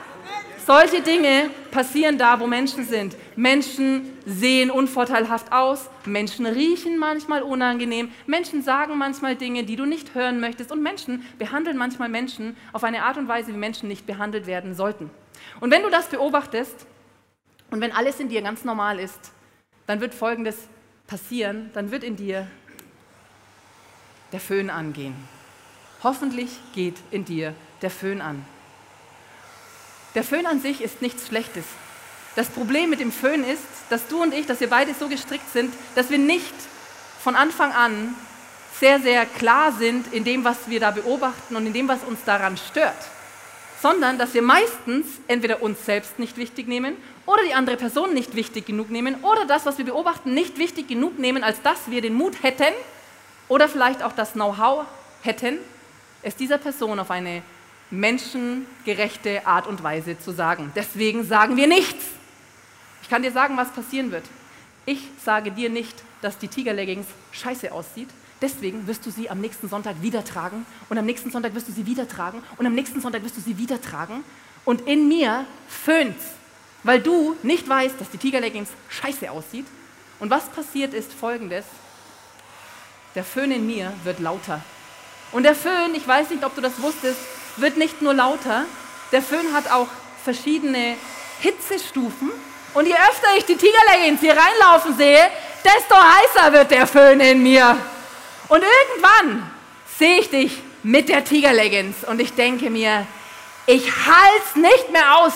solche 0.65 1.01
Dinge 1.01 1.49
passieren 1.71 2.17
da, 2.17 2.39
wo 2.39 2.47
Menschen 2.47 2.85
sind. 2.85 3.15
Menschen 3.35 4.17
sehen 4.25 4.71
unvorteilhaft 4.71 5.51
aus, 5.51 5.89
Menschen 6.05 6.45
riechen 6.45 6.97
manchmal 6.97 7.41
unangenehm, 7.41 8.11
Menschen 8.25 8.61
sagen 8.61 8.97
manchmal 8.97 9.35
Dinge, 9.35 9.63
die 9.63 9.75
du 9.75 9.85
nicht 9.85 10.13
hören 10.15 10.39
möchtest 10.39 10.71
und 10.71 10.81
Menschen 10.81 11.25
behandeln 11.37 11.77
manchmal 11.77 12.09
Menschen 12.09 12.55
auf 12.73 12.83
eine 12.83 13.03
Art 13.03 13.17
und 13.17 13.27
Weise, 13.27 13.53
wie 13.53 13.57
Menschen 13.57 13.87
nicht 13.87 14.05
behandelt 14.05 14.47
werden 14.47 14.73
sollten. 14.75 15.09
Und 15.59 15.71
wenn 15.71 15.83
du 15.83 15.89
das 15.89 16.07
beobachtest 16.07 16.85
und 17.71 17.81
wenn 17.81 17.91
alles 17.91 18.19
in 18.19 18.29
dir 18.29 18.41
ganz 18.41 18.63
normal 18.63 18.99
ist, 18.99 19.31
dann 19.87 20.01
wird 20.01 20.13
Folgendes 20.13 20.67
passieren, 21.07 21.71
dann 21.73 21.91
wird 21.91 22.03
in 22.03 22.15
dir 22.15 22.47
der 24.31 24.39
Föhn 24.39 24.69
angehen. 24.69 25.15
Hoffentlich 26.03 26.49
geht 26.73 26.95
in 27.11 27.25
dir 27.25 27.53
der 27.81 27.89
Föhn 27.89 28.21
an. 28.21 28.45
Der 30.15 30.23
Föhn 30.23 30.45
an 30.45 30.61
sich 30.61 30.81
ist 30.81 31.01
nichts 31.01 31.27
Schlechtes. 31.27 31.65
das 32.35 32.47
Problem 32.47 32.89
mit 32.89 32.99
dem 32.99 33.11
Föhn 33.11 33.43
ist, 33.43 33.63
dass 33.89 34.07
du 34.07 34.21
und 34.21 34.33
ich, 34.33 34.45
dass 34.45 34.59
wir 34.61 34.69
beide 34.69 34.93
so 34.93 35.09
gestrickt 35.09 35.51
sind, 35.51 35.73
dass 35.95 36.09
wir 36.09 36.17
nicht 36.17 36.53
von 37.21 37.35
Anfang 37.35 37.73
an 37.73 38.15
sehr, 38.79 38.99
sehr 39.01 39.25
klar 39.25 39.73
sind 39.73 40.13
in 40.13 40.23
dem, 40.23 40.45
was 40.45 40.57
wir 40.67 40.79
da 40.79 40.91
beobachten 40.91 41.55
und 41.55 41.65
in 41.65 41.73
dem, 41.73 41.89
was 41.89 42.03
uns 42.03 42.23
daran 42.25 42.55
stört, 42.55 42.95
sondern 43.81 44.17
dass 44.17 44.33
wir 44.33 44.41
meistens 44.41 45.05
entweder 45.27 45.61
uns 45.61 45.85
selbst 45.85 46.17
nicht 46.17 46.37
wichtig 46.37 46.67
nehmen 46.67 46.95
oder 47.25 47.43
die 47.43 47.53
andere 47.53 47.75
Person 47.75 48.13
nicht 48.13 48.35
wichtig 48.35 48.65
genug 48.65 48.89
nehmen 48.89 49.15
oder 49.23 49.45
das, 49.45 49.65
was 49.65 49.77
wir 49.77 49.85
beobachten, 49.85 50.33
nicht 50.33 50.57
wichtig 50.57 50.87
genug 50.87 51.19
nehmen, 51.19 51.43
als 51.43 51.61
dass 51.61 51.89
wir 51.89 52.01
den 52.01 52.13
Mut 52.13 52.41
hätten 52.41 52.73
oder 53.49 53.67
vielleicht 53.67 54.01
auch 54.01 54.13
das 54.13 54.33
Know-how 54.33 54.85
hätten, 55.21 55.57
es 56.21 56.35
dieser 56.35 56.57
Person 56.57 56.99
auf 56.99 57.11
eine 57.11 57.41
menschengerechte 57.91 59.45
Art 59.45 59.67
und 59.67 59.83
Weise 59.83 60.17
zu 60.17 60.31
sagen. 60.31 60.71
Deswegen 60.75 61.25
sagen 61.25 61.57
wir 61.57 61.67
nichts. 61.67 62.05
Ich 63.01 63.09
kann 63.09 63.23
dir 63.23 63.31
sagen, 63.31 63.57
was 63.57 63.69
passieren 63.71 64.11
wird. 64.11 64.23
Ich 64.85 65.09
sage 65.23 65.51
dir 65.51 65.69
nicht, 65.69 66.03
dass 66.21 66.37
die 66.37 66.47
Tigerleggings 66.47 67.07
scheiße 67.31 67.71
aussieht. 67.71 68.09
Deswegen 68.41 68.87
wirst 68.87 69.05
du 69.05 69.11
sie 69.11 69.29
am 69.29 69.41
nächsten 69.41 69.67
Sonntag 69.67 70.01
wieder 70.01 70.23
tragen 70.23 70.65
und 70.87 70.97
am 70.97 71.05
nächsten 71.05 71.29
Sonntag 71.29 71.53
wirst 71.55 71.67
du 71.67 71.71
sie 71.73 71.85
wieder 71.85 72.07
tragen 72.07 72.41
und 72.57 72.65
am 72.65 72.73
nächsten 72.73 73.01
Sonntag 73.01 73.23
wirst 73.23 73.35
du 73.35 73.41
sie 73.41 73.57
wieder 73.57 73.81
tragen. 73.81 74.23
Und 74.63 74.81
in 74.81 75.07
mir 75.07 75.45
föhnt's, 75.67 76.23
weil 76.83 77.01
du 77.01 77.35
nicht 77.43 77.67
weißt, 77.67 77.99
dass 77.99 78.09
die 78.09 78.17
Tigerleggings 78.17 78.69
scheiße 78.89 79.29
aussieht. 79.29 79.65
Und 80.19 80.29
was 80.29 80.47
passiert 80.49 80.93
ist 80.93 81.11
folgendes. 81.11 81.65
Der 83.15 83.23
Föhn 83.23 83.51
in 83.51 83.65
mir 83.65 83.91
wird 84.03 84.19
lauter. 84.19 84.61
Und 85.31 85.43
der 85.43 85.55
Föhn, 85.55 85.93
ich 85.95 86.07
weiß 86.07 86.29
nicht, 86.29 86.43
ob 86.43 86.55
du 86.55 86.61
das 86.61 86.81
wusstest, 86.81 87.19
wird 87.57 87.77
nicht 87.77 88.01
nur 88.01 88.13
lauter, 88.13 88.65
der 89.11 89.21
Föhn 89.21 89.53
hat 89.53 89.71
auch 89.71 89.87
verschiedene 90.23 90.95
Hitzestufen. 91.39 92.31
Und 92.73 92.85
je 92.85 92.93
öfter 92.93 93.27
ich 93.37 93.45
die 93.45 93.57
Tigerleggings 93.57 94.19
hier 94.19 94.37
reinlaufen 94.37 94.95
sehe, 94.95 95.29
desto 95.63 95.95
heißer 95.95 96.53
wird 96.53 96.71
der 96.71 96.85
Föhn 96.85 97.19
in 97.19 97.41
mir. 97.41 97.77
Und 98.47 98.63
irgendwann 98.63 99.51
sehe 99.97 100.19
ich 100.19 100.29
dich 100.29 100.61
mit 100.83 101.09
der 101.09 101.25
Tigerleggings 101.25 102.03
und 102.07 102.21
ich 102.21 102.33
denke 102.33 102.69
mir, 102.69 103.05
ich 103.65 103.91
halte 103.91 104.59
nicht 104.59 104.91
mehr 104.91 105.17
aus. 105.17 105.33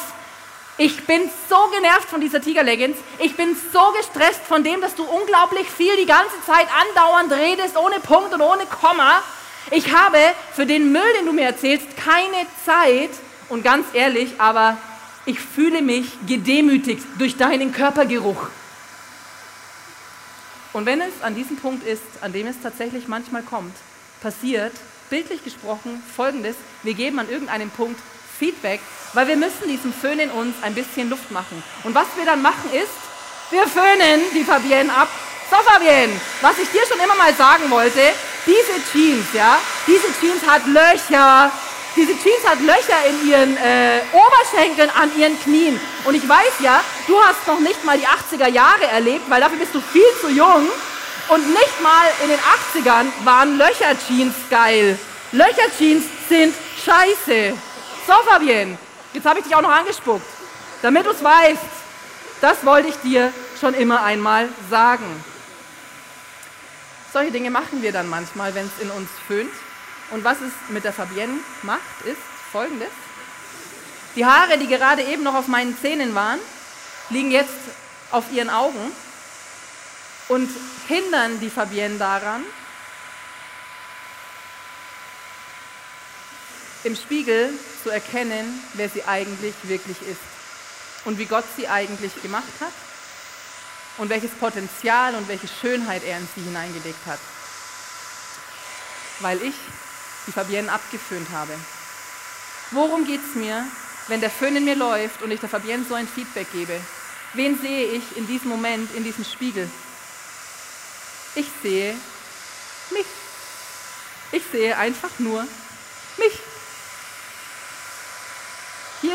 Ich 0.77 1.05
bin 1.05 1.29
so 1.49 1.55
genervt 1.71 2.09
von 2.09 2.19
dieser 2.19 2.41
Tigerleggings. 2.41 2.97
Ich 3.19 3.35
bin 3.35 3.55
so 3.71 3.93
gestresst 3.95 4.41
von 4.41 4.63
dem, 4.63 4.81
dass 4.81 4.95
du 4.95 5.03
unglaublich 5.03 5.69
viel 5.69 5.95
die 5.97 6.07
ganze 6.07 6.41
Zeit 6.45 6.67
andauernd 6.87 7.31
redest, 7.31 7.77
ohne 7.77 7.99
Punkt 7.99 8.33
und 8.33 8.41
ohne 8.41 8.65
Komma. 8.65 9.21
Ich 9.69 9.93
habe 9.93 10.17
für 10.53 10.65
den 10.65 10.91
Müll, 10.91 11.13
den 11.19 11.27
du 11.27 11.33
mir 11.33 11.45
erzählst, 11.45 11.95
keine 11.95 12.47
Zeit. 12.65 13.11
Und 13.49 13.63
ganz 13.63 13.85
ehrlich, 13.93 14.33
aber 14.39 14.77
ich 15.25 15.39
fühle 15.39 15.83
mich 15.83 16.07
gedemütigt 16.25 17.05
durch 17.19 17.37
deinen 17.37 17.71
Körpergeruch. 17.71 18.49
Und 20.73 20.87
wenn 20.87 21.01
es 21.01 21.21
an 21.21 21.35
diesem 21.35 21.57
Punkt 21.57 21.85
ist, 21.85 22.01
an 22.21 22.33
dem 22.33 22.47
es 22.47 22.59
tatsächlich 22.63 23.07
manchmal 23.07 23.43
kommt, 23.43 23.75
passiert, 24.21 24.73
bildlich 25.11 25.43
gesprochen, 25.43 26.01
folgendes, 26.15 26.55
wir 26.81 26.95
geben 26.95 27.19
an 27.19 27.29
irgendeinem 27.29 27.69
Punkt 27.69 27.99
Feedback, 28.43 28.81
weil 29.13 29.25
wir 29.29 29.37
müssen 29.37 29.69
diesem 29.69 29.93
Föhn 29.93 30.19
in 30.19 30.29
uns 30.31 30.53
ein 30.63 30.75
bisschen 30.75 31.09
Luft 31.09 31.31
machen. 31.31 31.63
Und 31.85 31.95
was 31.95 32.07
wir 32.17 32.25
dann 32.25 32.41
machen 32.41 32.69
ist, 32.73 32.91
wir 33.51 33.65
föhnen 33.67 34.19
die 34.33 34.43
Fabienne 34.43 34.93
ab. 34.93 35.07
So 35.49 35.55
Fabienne, 35.57 36.11
was 36.41 36.57
ich 36.57 36.69
dir 36.69 36.81
schon 36.85 36.99
immer 36.99 37.15
mal 37.15 37.33
sagen 37.35 37.69
wollte, 37.69 38.01
diese 38.45 38.75
Jeans, 38.91 39.27
ja, 39.33 39.57
diese 39.87 40.07
Jeans 40.19 40.45
hat 40.45 40.65
Löcher. 40.67 41.51
Diese 41.95 42.11
Jeans 42.21 42.43
hat 42.45 42.59
Löcher 42.61 42.99
in 43.07 43.29
ihren 43.29 43.55
äh, 43.55 44.01
Oberschenkeln, 44.11 44.89
an 44.89 45.09
ihren 45.17 45.39
Knien. 45.43 45.79
Und 46.03 46.15
ich 46.15 46.27
weiß 46.27 46.53
ja, 46.59 46.81
du 47.07 47.15
hast 47.23 47.47
noch 47.47 47.59
nicht 47.59 47.81
mal 47.85 47.97
die 47.97 48.07
80er 48.07 48.49
Jahre 48.49 48.87
erlebt, 48.91 49.29
weil 49.29 49.39
dafür 49.39 49.59
bist 49.59 49.73
du 49.73 49.79
viel 49.79 50.11
zu 50.19 50.29
jung. 50.29 50.67
Und 51.29 51.47
nicht 51.47 51.81
mal 51.81 52.07
in 52.23 52.29
den 52.29 52.39
80ern 52.39 53.05
waren 53.23 53.57
Löcher-Jeans 53.57 54.35
geil. 54.49 54.99
Löcher-Jeans 55.31 56.03
sind 56.27 56.53
scheiße. 56.83 57.53
So, 58.05 58.13
Fabienne, 58.29 58.77
jetzt 59.13 59.25
habe 59.25 59.39
ich 59.39 59.45
dich 59.45 59.55
auch 59.55 59.61
noch 59.61 59.71
angespuckt. 59.71 60.25
Damit 60.81 61.05
du 61.05 61.11
es 61.11 61.23
weißt, 61.23 61.61
das 62.41 62.65
wollte 62.65 62.89
ich 62.89 62.95
dir 62.97 63.31
schon 63.59 63.73
immer 63.73 64.03
einmal 64.03 64.49
sagen. 64.69 65.05
Solche 67.13 67.31
Dinge 67.31 67.49
machen 67.49 67.81
wir 67.81 67.93
dann 67.93 68.09
manchmal, 68.09 68.53
wenn 68.55 68.65
es 68.65 68.83
in 68.83 68.91
uns 68.91 69.09
föhnt. 69.27 69.53
Und 70.11 70.23
was 70.25 70.41
es 70.41 70.51
mit 70.69 70.83
der 70.83 70.91
Fabienne 70.91 71.35
macht, 71.61 72.01
ist 72.03 72.17
folgendes. 72.51 72.89
Die 74.17 74.25
Haare, 74.25 74.57
die 74.57 74.67
gerade 74.67 75.03
eben 75.03 75.23
noch 75.23 75.35
auf 75.35 75.47
meinen 75.47 75.77
Zähnen 75.79 76.13
waren, 76.13 76.39
liegen 77.09 77.31
jetzt 77.31 77.53
auf 78.11 78.25
ihren 78.33 78.49
Augen 78.49 78.91
und 80.27 80.49
hindern 80.87 81.39
die 81.39 81.49
Fabienne 81.49 81.97
daran, 81.97 82.43
im 86.83 86.95
Spiegel 86.95 87.49
zu 87.83 87.89
erkennen, 87.89 88.61
wer 88.73 88.89
sie 88.89 89.03
eigentlich 89.03 89.53
wirklich 89.63 89.97
ist 90.01 90.19
und 91.05 91.17
wie 91.17 91.25
Gott 91.25 91.45
sie 91.55 91.67
eigentlich 91.67 92.21
gemacht 92.21 92.43
hat 92.59 92.73
und 93.97 94.09
welches 94.09 94.31
Potenzial 94.31 95.15
und 95.15 95.27
welche 95.27 95.47
Schönheit 95.47 96.03
er 96.03 96.17
in 96.17 96.27
sie 96.35 96.41
hineingelegt 96.41 97.05
hat. 97.05 97.19
Weil 99.19 99.41
ich 99.41 99.55
die 100.27 100.31
Fabienne 100.31 100.71
abgeföhnt 100.71 101.29
habe. 101.31 101.53
Worum 102.71 103.05
geht 103.05 103.21
es 103.29 103.35
mir, 103.35 103.65
wenn 104.07 104.21
der 104.21 104.29
Föhn 104.29 104.55
in 104.55 104.65
mir 104.65 104.75
läuft 104.75 105.21
und 105.21 105.31
ich 105.31 105.39
der 105.39 105.49
Fabienne 105.49 105.85
so 105.87 105.93
ein 105.93 106.07
Feedback 106.07 106.51
gebe? 106.51 106.79
Wen 107.33 107.59
sehe 107.59 107.87
ich 107.87 108.17
in 108.17 108.27
diesem 108.27 108.49
Moment, 108.49 108.93
in 108.95 109.03
diesem 109.03 109.25
Spiegel? 109.25 109.69
Ich 111.35 111.47
sehe 111.61 111.95
mich. 112.91 113.05
Ich 114.31 114.43
sehe 114.51 114.77
einfach 114.77 115.11
nur 115.19 115.45
mich. 116.17 116.39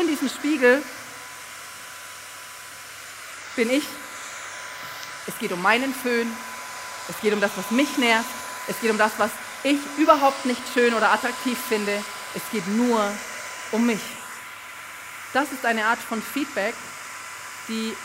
Diesem 0.09 0.29
Spiegel 0.29 0.83
bin 3.55 3.69
ich 3.69 3.83
es 5.29 5.37
geht 5.37 5.51
um 5.51 5.61
meinen 5.61 5.93
Föhn. 5.93 6.27
Es 7.07 7.21
geht 7.21 7.33
um 7.33 7.39
das, 7.39 7.51
was 7.55 7.69
mich 7.69 7.97
nervt. 7.97 8.29
Es 8.67 8.81
geht 8.81 8.89
um 8.89 8.97
das, 8.97 9.11
was 9.17 9.29
ich 9.63 9.77
überhaupt 9.97 10.43
nicht 10.45 10.61
schön 10.73 10.93
oder 10.93 11.11
attraktiv 11.11 11.57
finde. 11.69 12.03
Es 12.33 12.41
geht 12.51 12.67
nur 12.67 12.99
um 13.71 13.85
mich. 13.85 14.01
Das 15.33 15.51
ist 15.51 15.65
eine 15.65 15.85
Art 15.85 15.99
von 15.99 16.21
Feedback, 16.21 16.73
die, 17.67 17.95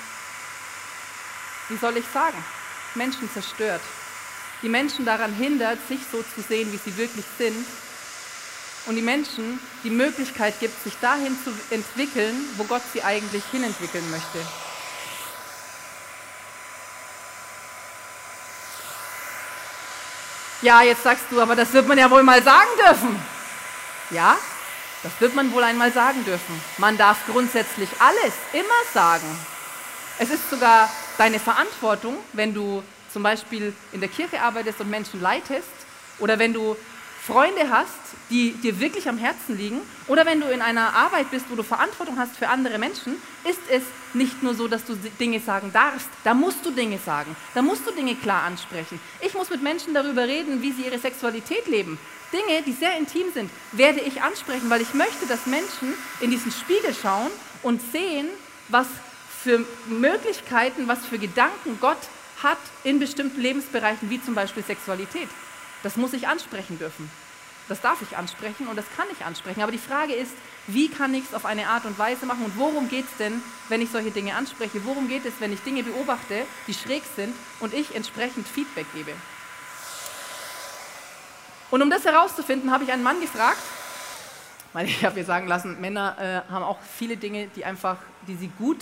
wie 1.70 1.76
soll 1.78 1.96
ich 1.96 2.04
sagen, 2.12 2.36
Menschen 2.94 3.30
zerstört. 3.32 3.80
Die 4.60 4.68
Menschen 4.68 5.06
daran 5.06 5.32
hindert, 5.32 5.78
sich 5.88 6.00
so 6.12 6.22
zu 6.34 6.42
sehen, 6.46 6.70
wie 6.72 6.76
sie 6.76 6.96
wirklich 6.98 7.24
sind. 7.38 7.66
Und 8.86 8.96
die 8.96 9.02
Menschen 9.02 9.58
die 9.82 9.90
Möglichkeit 9.90 10.60
gibt, 10.60 10.82
sich 10.84 10.94
dahin 11.00 11.36
zu 11.42 11.50
entwickeln, 11.70 12.34
wo 12.56 12.64
Gott 12.64 12.82
sie 12.92 13.02
eigentlich 13.02 13.42
hinentwickeln 13.50 14.10
möchte. 14.10 14.38
Ja, 20.60 20.82
jetzt 20.82 21.02
sagst 21.02 21.24
du, 21.30 21.40
aber 21.40 21.56
das 21.56 21.72
wird 21.72 21.86
man 21.86 21.98
ja 21.98 22.10
wohl 22.10 22.22
mal 22.22 22.42
sagen 22.42 22.70
dürfen. 22.78 23.22
Ja, 24.10 24.38
das 25.02 25.12
wird 25.18 25.34
man 25.34 25.52
wohl 25.52 25.62
einmal 25.62 25.92
sagen 25.92 26.24
dürfen. 26.24 26.60
Man 26.78 26.96
darf 26.96 27.18
grundsätzlich 27.26 27.88
alles 27.98 28.32
immer 28.52 28.64
sagen. 28.94 29.26
Es 30.18 30.30
ist 30.30 30.48
sogar 30.48 30.90
deine 31.18 31.38
Verantwortung, 31.38 32.16
wenn 32.32 32.54
du 32.54 32.82
zum 33.12 33.22
Beispiel 33.22 33.74
in 33.92 34.00
der 34.00 34.08
Kirche 34.08 34.40
arbeitest 34.40 34.80
und 34.80 34.88
Menschen 34.88 35.20
leitest 35.20 35.68
oder 36.18 36.38
wenn 36.38 36.52
du 36.52 36.76
Freunde 37.26 37.70
hast, 37.70 37.88
die 38.28 38.52
dir 38.52 38.80
wirklich 38.80 39.08
am 39.08 39.16
Herzen 39.16 39.56
liegen, 39.56 39.80
oder 40.08 40.26
wenn 40.26 40.40
du 40.40 40.46
in 40.48 40.60
einer 40.60 40.94
Arbeit 40.94 41.30
bist, 41.30 41.46
wo 41.48 41.54
du 41.54 41.62
Verantwortung 41.62 42.18
hast 42.18 42.36
für 42.36 42.48
andere 42.48 42.78
Menschen, 42.78 43.16
ist 43.48 43.60
es 43.70 43.82
nicht 44.12 44.42
nur 44.42 44.54
so, 44.54 44.68
dass 44.68 44.84
du 44.84 44.94
Dinge 44.94 45.40
sagen 45.40 45.70
darfst, 45.72 46.08
da 46.22 46.34
musst 46.34 46.66
du 46.66 46.70
Dinge 46.70 46.98
sagen, 46.98 47.34
da 47.54 47.62
musst 47.62 47.86
du 47.86 47.92
Dinge 47.92 48.14
klar 48.14 48.42
ansprechen. 48.42 49.00
Ich 49.22 49.32
muss 49.32 49.48
mit 49.48 49.62
Menschen 49.62 49.94
darüber 49.94 50.28
reden, 50.28 50.60
wie 50.60 50.72
sie 50.72 50.82
ihre 50.82 50.98
Sexualität 50.98 51.66
leben. 51.66 51.98
Dinge, 52.30 52.62
die 52.62 52.72
sehr 52.72 52.98
intim 52.98 53.32
sind, 53.32 53.50
werde 53.72 54.00
ich 54.00 54.20
ansprechen, 54.20 54.68
weil 54.68 54.82
ich 54.82 54.92
möchte, 54.92 55.26
dass 55.26 55.46
Menschen 55.46 55.94
in 56.20 56.30
diesen 56.30 56.52
Spiegel 56.52 56.94
schauen 56.94 57.30
und 57.62 57.80
sehen, 57.90 58.28
was 58.68 58.86
für 59.42 59.64
Möglichkeiten, 59.86 60.88
was 60.88 61.06
für 61.06 61.18
Gedanken 61.18 61.78
Gott 61.80 61.96
hat 62.42 62.58
in 62.82 62.98
bestimmten 62.98 63.40
Lebensbereichen, 63.40 64.10
wie 64.10 64.22
zum 64.22 64.34
Beispiel 64.34 64.62
Sexualität. 64.62 65.28
Das 65.84 65.96
muss 65.96 66.14
ich 66.14 66.26
ansprechen 66.26 66.78
dürfen. 66.78 67.10
Das 67.68 67.80
darf 67.80 68.02
ich 68.02 68.16
ansprechen 68.16 68.66
und 68.66 68.76
das 68.76 68.84
kann 68.96 69.06
ich 69.12 69.24
ansprechen. 69.24 69.62
Aber 69.62 69.70
die 69.70 69.78
Frage 69.78 70.14
ist, 70.14 70.32
wie 70.66 70.88
kann 70.88 71.14
ich 71.14 71.24
es 71.24 71.34
auf 71.34 71.44
eine 71.44 71.68
Art 71.68 71.84
und 71.84 71.98
Weise 71.98 72.26
machen 72.26 72.44
und 72.44 72.58
worum 72.58 72.88
geht 72.88 73.04
es 73.04 73.16
denn, 73.18 73.42
wenn 73.68 73.80
ich 73.80 73.90
solche 73.90 74.10
Dinge 74.10 74.34
anspreche? 74.34 74.84
Worum 74.84 75.08
geht 75.08 75.24
es, 75.24 75.34
wenn 75.40 75.52
ich 75.52 75.60
Dinge 75.60 75.82
beobachte, 75.82 76.46
die 76.66 76.74
schräg 76.74 77.02
sind 77.16 77.34
und 77.60 77.72
ich 77.72 77.94
entsprechend 77.94 78.48
Feedback 78.48 78.86
gebe? 78.94 79.12
Und 81.70 81.82
um 81.82 81.90
das 81.90 82.04
herauszufinden, 82.04 82.70
habe 82.70 82.84
ich 82.84 82.92
einen 82.92 83.02
Mann 83.02 83.20
gefragt, 83.20 83.62
weil 84.72 84.86
ich 84.86 85.04
habe 85.04 85.18
mir 85.18 85.24
sagen 85.24 85.46
lassen, 85.46 85.80
Männer 85.80 86.16
äh, 86.18 86.52
haben 86.52 86.64
auch 86.64 86.78
viele 86.96 87.16
Dinge, 87.16 87.48
die 87.56 87.64
einfach, 87.64 87.98
die 88.26 88.36
sie 88.36 88.48
gut 88.58 88.78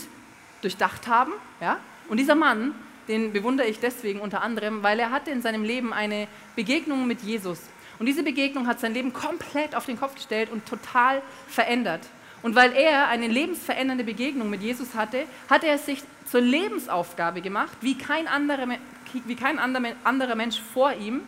durchdacht 0.61 1.09
haben. 1.09 1.33
Ja? 1.61 1.79
Und 2.09 2.17
dieser 2.19 2.35
Mann, 2.35 2.75
den 3.09 3.33
bewundere 3.33 3.67
ich 3.67 3.81
deswegen 3.81 4.21
unter 4.21 4.43
anderem, 4.43 4.83
weil 4.83 4.99
er 4.99 5.11
hatte 5.11 5.31
in 5.31 5.43
seinem 5.43 5.65
Leben 5.65 5.93
eine 5.93 6.29
Begegnung 6.57 7.07
mit 7.07 7.23
Jesus. 7.23 7.61
Und 7.99 8.07
diese 8.07 8.23
Begegnung 8.23 8.67
hat 8.67 8.81
sein 8.81 8.95
Leben 8.95 9.13
komplett 9.13 9.75
auf 9.75 9.87
den 9.87 9.99
Kopf 9.99 10.15
gestellt 10.15 10.51
und 10.51 10.67
total 10.67 11.23
verändert. 11.47 12.01
Und 12.43 12.57
weil 12.57 12.73
er 12.73 13.09
eine 13.09 13.29
lebensverändernde 13.29 14.05
Begegnung 14.05 14.51
mit 14.51 14.63
Jesus 14.63 14.95
hatte, 14.95 15.25
hat 15.49 15.63
er 15.63 15.75
es 15.75 15.87
sich 15.87 16.03
zur 16.27 16.41
Lebensaufgabe 16.41 17.41
gemacht, 17.41 17.77
wie 17.81 17.97
kein 17.97 18.27
anderer, 18.27 18.67
wie 19.13 19.37
kein 19.37 19.59
anderer 19.59 20.35
Mensch 20.35 20.61
vor 20.61 20.93
ihm, 20.93 21.21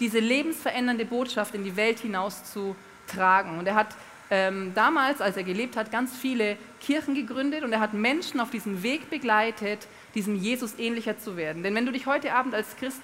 diese 0.00 0.18
lebensverändernde 0.18 1.04
Botschaft 1.04 1.54
in 1.54 1.64
die 1.64 1.76
Welt 1.76 2.00
hinaus 2.00 2.44
zu 2.44 2.74
tragen. 3.06 3.58
Und 3.58 3.66
er 3.66 3.74
hat 3.74 3.88
ähm, 4.30 4.72
damals, 4.74 5.20
als 5.20 5.36
er 5.36 5.44
gelebt 5.44 5.76
hat, 5.76 5.92
ganz 5.92 6.16
viele 6.16 6.56
Kirchen 6.80 7.14
gegründet 7.14 7.62
und 7.62 7.72
er 7.72 7.80
hat 7.80 7.92
Menschen 7.92 8.40
auf 8.40 8.50
diesem 8.50 8.82
Weg 8.82 9.10
begleitet, 9.10 9.86
diesem 10.14 10.36
Jesus 10.36 10.78
ähnlicher 10.78 11.18
zu 11.18 11.36
werden. 11.36 11.62
Denn 11.62 11.74
wenn 11.74 11.86
du 11.86 11.92
dich 11.92 12.06
heute 12.06 12.34
Abend 12.34 12.54
als 12.54 12.76
Christ 12.76 13.02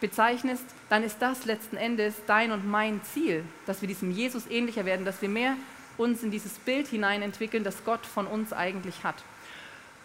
bezeichnest, 0.00 0.64
dann 0.88 1.02
ist 1.02 1.20
das 1.20 1.44
letzten 1.44 1.76
Endes 1.76 2.14
dein 2.26 2.52
und 2.52 2.68
mein 2.68 3.00
Ziel, 3.12 3.44
dass 3.66 3.80
wir 3.80 3.88
diesem 3.88 4.10
Jesus 4.10 4.46
ähnlicher 4.48 4.84
werden, 4.84 5.04
dass 5.04 5.20
wir 5.22 5.28
mehr 5.28 5.54
uns 5.96 6.22
in 6.22 6.30
dieses 6.30 6.52
Bild 6.60 6.86
hinein 6.86 7.22
entwickeln, 7.22 7.64
das 7.64 7.84
Gott 7.84 8.06
von 8.06 8.26
uns 8.26 8.52
eigentlich 8.52 9.02
hat. 9.02 9.16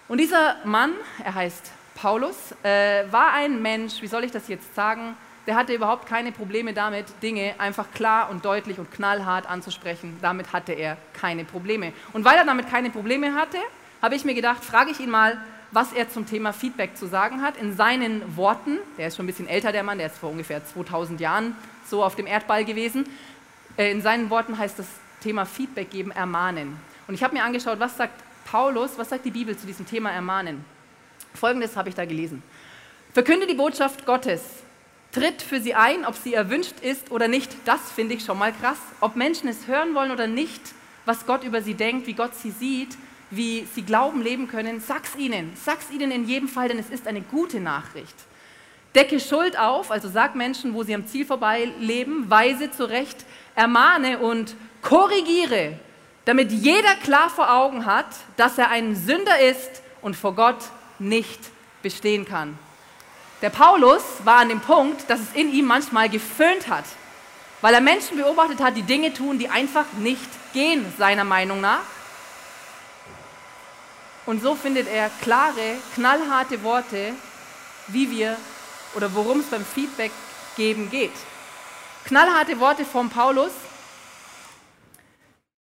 Und 0.07 0.17
dieser 0.17 0.57
Mann, 0.65 0.91
er 1.23 1.35
heißt 1.35 1.71
Paulus, 1.95 2.53
äh, 2.63 3.05
war 3.11 3.33
ein 3.33 3.61
Mensch, 3.61 4.01
wie 4.01 4.07
soll 4.07 4.23
ich 4.23 4.31
das 4.31 4.47
jetzt 4.47 4.73
sagen, 4.75 5.15
der 5.45 5.55
hatte 5.55 5.73
überhaupt 5.73 6.07
keine 6.07 6.31
Probleme 6.31 6.73
damit, 6.73 7.05
Dinge 7.21 7.55
einfach 7.57 7.91
klar 7.93 8.29
und 8.29 8.45
deutlich 8.45 8.79
und 8.79 8.91
knallhart 8.91 9.49
anzusprechen. 9.49 10.17
Damit 10.21 10.53
hatte 10.53 10.71
er 10.71 10.97
keine 11.13 11.43
Probleme. 11.43 11.93
Und 12.13 12.23
weil 12.25 12.37
er 12.37 12.45
damit 12.45 12.69
keine 12.69 12.89
Probleme 12.89 13.35
hatte, 13.35 13.57
habe 14.01 14.15
ich 14.15 14.25
mir 14.25 14.33
gedacht, 14.33 14.63
frage 14.63 14.91
ich 14.91 14.99
ihn 14.99 15.09
mal, 15.09 15.37
was 15.73 15.91
er 15.91 16.09
zum 16.09 16.27
Thema 16.27 16.53
Feedback 16.53 16.95
zu 16.95 17.07
sagen 17.07 17.41
hat. 17.41 17.57
In 17.57 17.75
seinen 17.75 18.37
Worten, 18.37 18.77
der 18.97 19.07
ist 19.07 19.17
schon 19.17 19.25
ein 19.25 19.27
bisschen 19.27 19.47
älter, 19.47 19.71
der 19.71 19.83
Mann, 19.83 19.97
der 19.97 20.07
ist 20.07 20.17
vor 20.17 20.29
ungefähr 20.29 20.63
2000 20.63 21.19
Jahren 21.19 21.55
so 21.85 22.03
auf 22.03 22.15
dem 22.15 22.27
Erdball 22.27 22.63
gewesen. 22.63 23.05
Äh, 23.77 23.91
in 23.91 24.01
seinen 24.01 24.29
Worten 24.29 24.57
heißt 24.57 24.77
das 24.77 24.87
Thema 25.21 25.45
Feedback 25.45 25.89
geben, 25.89 26.11
ermahnen. 26.11 26.77
Und 27.07 27.15
ich 27.15 27.23
habe 27.23 27.35
mir 27.35 27.43
angeschaut, 27.43 27.79
was 27.79 27.97
sagt 27.97 28.13
Paulus, 28.45 28.97
was 28.97 29.09
sagt 29.09 29.25
die 29.25 29.31
Bibel 29.31 29.57
zu 29.57 29.65
diesem 29.65 29.87
Thema 29.87 30.11
ermahnen. 30.11 30.63
Folgendes 31.33 31.75
habe 31.75 31.89
ich 31.89 31.95
da 31.95 32.05
gelesen. 32.05 32.43
Verkünde 33.13 33.47
die 33.47 33.55
Botschaft 33.55 34.05
Gottes, 34.05 34.41
tritt 35.11 35.41
für 35.41 35.59
sie 35.59 35.73
ein, 35.73 36.05
ob 36.05 36.15
sie 36.15 36.33
erwünscht 36.33 36.79
ist 36.81 37.11
oder 37.11 37.27
nicht. 37.27 37.51
Das 37.65 37.91
finde 37.91 38.15
ich 38.15 38.25
schon 38.25 38.37
mal 38.37 38.53
krass. 38.53 38.79
Ob 38.99 39.15
Menschen 39.15 39.47
es 39.47 39.67
hören 39.67 39.95
wollen 39.95 40.11
oder 40.11 40.27
nicht, 40.27 40.61
was 41.05 41.25
Gott 41.25 41.43
über 41.43 41.61
sie 41.61 41.73
denkt, 41.73 42.07
wie 42.07 42.13
Gott 42.13 42.35
sie 42.35 42.51
sieht, 42.51 42.97
wie 43.35 43.67
sie 43.73 43.83
glauben, 43.83 44.21
leben 44.21 44.47
können, 44.47 44.79
sag's 44.79 45.15
ihnen. 45.15 45.53
Sag's 45.55 45.89
ihnen 45.91 46.11
in 46.11 46.27
jedem 46.27 46.47
Fall, 46.47 46.67
denn 46.67 46.79
es 46.79 46.89
ist 46.89 47.07
eine 47.07 47.21
gute 47.21 47.59
Nachricht. 47.59 48.15
Decke 48.95 49.19
Schuld 49.19 49.57
auf, 49.57 49.91
also 49.91 50.07
sag 50.07 50.35
Menschen, 50.35 50.73
wo 50.73 50.83
sie 50.83 50.93
am 50.93 51.07
Ziel 51.07 51.25
vorbei 51.25 51.69
leben, 51.79 52.29
weise 52.29 52.71
zurecht, 52.71 53.25
ermahne 53.55 54.19
und 54.19 54.55
korrigiere, 54.81 55.79
damit 56.25 56.51
jeder 56.51 56.95
klar 56.95 57.29
vor 57.29 57.51
Augen 57.51 57.85
hat, 57.85 58.05
dass 58.37 58.57
er 58.57 58.69
ein 58.69 58.95
Sünder 58.95 59.39
ist 59.39 59.81
und 60.01 60.15
vor 60.15 60.35
Gott 60.35 60.63
nicht 60.99 61.39
bestehen 61.81 62.25
kann. 62.25 62.57
Der 63.41 63.49
Paulus 63.49 64.03
war 64.23 64.37
an 64.37 64.49
dem 64.49 64.61
Punkt, 64.61 65.09
dass 65.09 65.19
es 65.19 65.33
in 65.33 65.51
ihm 65.51 65.65
manchmal 65.65 66.07
geföhnt 66.07 66.67
hat, 66.67 66.85
weil 67.61 67.73
er 67.73 67.81
Menschen 67.81 68.17
beobachtet 68.17 68.61
hat, 68.61 68.77
die 68.77 68.83
Dinge 68.83 69.13
tun, 69.13 69.39
die 69.39 69.49
einfach 69.49 69.85
nicht 69.99 70.29
gehen, 70.53 70.85
seiner 70.97 71.23
Meinung 71.23 71.59
nach. 71.59 71.81
Und 74.25 74.41
so 74.41 74.55
findet 74.55 74.87
er 74.87 75.09
klare, 75.21 75.77
knallharte 75.95 76.63
Worte, 76.63 77.13
wie 77.87 78.09
wir 78.09 78.37
oder 78.95 79.13
worum 79.13 79.41
es 79.41 79.47
beim 79.47 79.65
Feedback 79.65 80.11
geben 80.55 80.89
geht. 80.89 81.11
Knallharte 82.05 82.59
Worte 82.59 82.85
von 82.85 83.09
Paulus, 83.09 83.51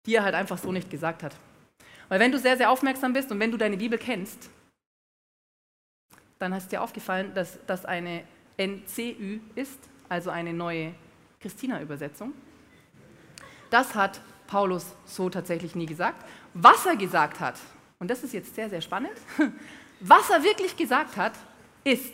die 0.06 0.14
er 0.14 0.24
halt 0.24 0.34
einfach 0.34 0.58
so 0.58 0.72
nicht 0.72 0.90
gesagt 0.90 1.22
hat. 1.22 1.34
Weil 2.08 2.20
wenn 2.20 2.32
du 2.32 2.38
sehr, 2.38 2.56
sehr 2.56 2.70
aufmerksam 2.70 3.12
bist 3.12 3.30
und 3.30 3.40
wenn 3.40 3.50
du 3.50 3.56
deine 3.56 3.76
Bibel 3.76 3.98
kennst, 3.98 4.50
dann 6.38 6.52
hast 6.52 6.72
dir 6.72 6.82
aufgefallen, 6.82 7.32
dass 7.34 7.58
das 7.66 7.86
eine 7.86 8.24
NCÜ 8.58 9.40
ist, 9.54 9.78
also 10.08 10.30
eine 10.30 10.52
neue 10.52 10.94
Christina-Übersetzung. 11.40 12.34
Das 13.70 13.94
hat 13.94 14.20
Paulus 14.46 14.94
so 15.06 15.30
tatsächlich 15.30 15.74
nie 15.74 15.86
gesagt. 15.86 16.22
Was 16.52 16.84
er 16.84 16.96
gesagt 16.96 17.40
hat, 17.40 17.56
und 17.98 18.10
das 18.10 18.22
ist 18.22 18.34
jetzt 18.34 18.54
sehr, 18.54 18.68
sehr 18.68 18.80
spannend, 18.80 19.14
was 20.00 20.30
er 20.30 20.42
wirklich 20.42 20.76
gesagt 20.76 21.16
hat, 21.16 21.32
ist, 21.84 22.12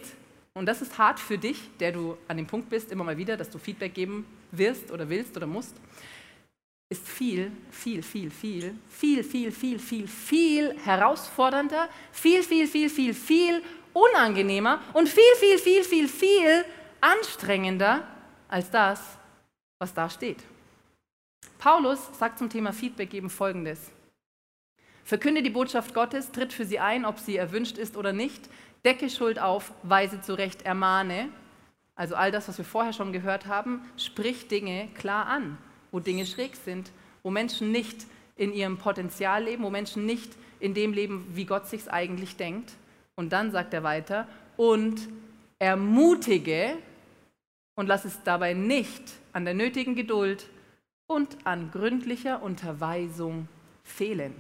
und 0.55 0.66
das 0.66 0.83
ist 0.83 0.99
hart 0.99 1.19
für 1.21 1.38
dich, 1.38 1.71
der 1.79 1.93
du 1.93 2.16
an 2.29 2.37
dem 2.37 2.47
Punkt 2.47 2.69
bist, 2.69 2.90
immer 2.93 3.05
mal 3.05 3.16
wieder, 3.16 3.37
dass 3.37 3.51
du 3.51 3.59
Feedback 3.59 3.95
geben 3.95 4.27
wirst 4.51 4.90
oder 4.90 5.09
willst 5.09 5.37
oder 5.37 5.47
musst, 5.47 5.75
ist 6.88 7.09
viel, 7.09 7.53
viel, 7.71 8.03
viel, 8.03 8.31
viel, 8.31 8.75
viel, 8.88 9.23
viel, 9.23 9.53
viel, 9.53 9.79
viel, 9.79 10.09
viel 10.09 10.77
herausfordernder, 10.85 11.88
viel, 12.11 12.43
viel, 12.43 12.66
viel, 12.66 12.90
viel, 12.90 13.14
viel 13.14 13.62
unangenehmer 13.93 14.81
und 14.93 15.09
viel, 15.09 15.35
viel, 15.38 15.59
viel, 15.59 15.85
viel, 15.85 16.09
viel 16.09 16.64
anstrengender 17.01 18.07
als 18.49 18.71
das, 18.71 19.01
was 19.79 19.95
da 19.95 20.11
steht. 20.11 20.38
Paulus 21.59 22.01
sagt 22.19 22.38
zum 22.38 22.51
Thema 22.51 22.73
Feedback 22.73 23.11
geben 23.11 23.31
Folgendes. 23.31 23.93
Verkünde 25.11 25.42
die 25.42 25.51
Botschaft 25.51 25.92
Gottes, 25.92 26.31
tritt 26.33 26.53
für 26.53 26.64
sie 26.64 26.79
ein, 26.79 27.05
ob 27.05 27.18
sie 27.18 27.37
erwünscht 27.37 27.77
ist 27.77 27.96
oder 27.96 28.12
nicht, 28.12 28.49
decke 28.85 29.11
Schuld 29.11 29.38
auf, 29.38 29.73
weise 29.83 30.23
zurecht, 30.23 30.62
ermahne. 30.62 31.29
Also 31.96 32.14
all 32.14 32.31
das, 32.31 32.49
was 32.49 32.57
wir 32.57 32.64
vorher 32.64 32.92
schon 32.92 33.12
gehört 33.12 33.46
haben, 33.46 33.83
sprich 33.96 34.49
Dinge 34.49 34.88
klar 34.94 35.27
an 35.27 35.59
wo 35.92 36.01
Dinge 36.01 36.27
schräg 36.27 36.57
sind, 36.57 36.90
wo 37.23 37.31
Menschen 37.31 37.73
nicht 37.73 38.07
in 38.37 38.53
ihrem 38.53 38.79
Potenzial 38.79 39.44
leben, 39.44 39.62
wo 39.62 39.70
Menschen 39.70 40.07
nicht 40.07 40.33
in 40.61 40.75
dem 40.75 40.92
leben, 40.92 41.27
wie 41.35 41.44
Gott 41.44 41.66
sich 41.66 41.90
eigentlich 41.90 42.37
denkt. 42.37 42.73
Und 43.16 43.33
dann 43.33 43.51
sagt 43.51 43.75
er 43.75 43.83
weiter, 43.83 44.27
und 44.57 45.09
ermutige 45.59 46.77
und 47.75 47.87
lass 47.87 48.05
es 48.05 48.23
dabei 48.23 48.55
nicht 48.55 49.03
an 49.33 49.44
der 49.44 49.55
nötigen 49.55 49.94
Geduld 49.94 50.49
und 51.07 51.37
an 51.44 51.70
gründlicher 51.70 52.42
Unterweisung 52.42 53.49
fehlen. 53.83 54.35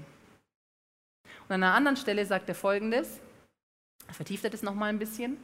Und 1.50 1.54
an 1.54 1.64
einer 1.64 1.74
anderen 1.74 1.96
Stelle 1.96 2.24
sagt 2.24 2.48
er 2.48 2.54
folgendes, 2.54 3.18
vertieft 4.12 4.44
er 4.44 4.50
das 4.50 4.62
nochmal 4.62 4.90
ein 4.90 5.00
bisschen, 5.00 5.36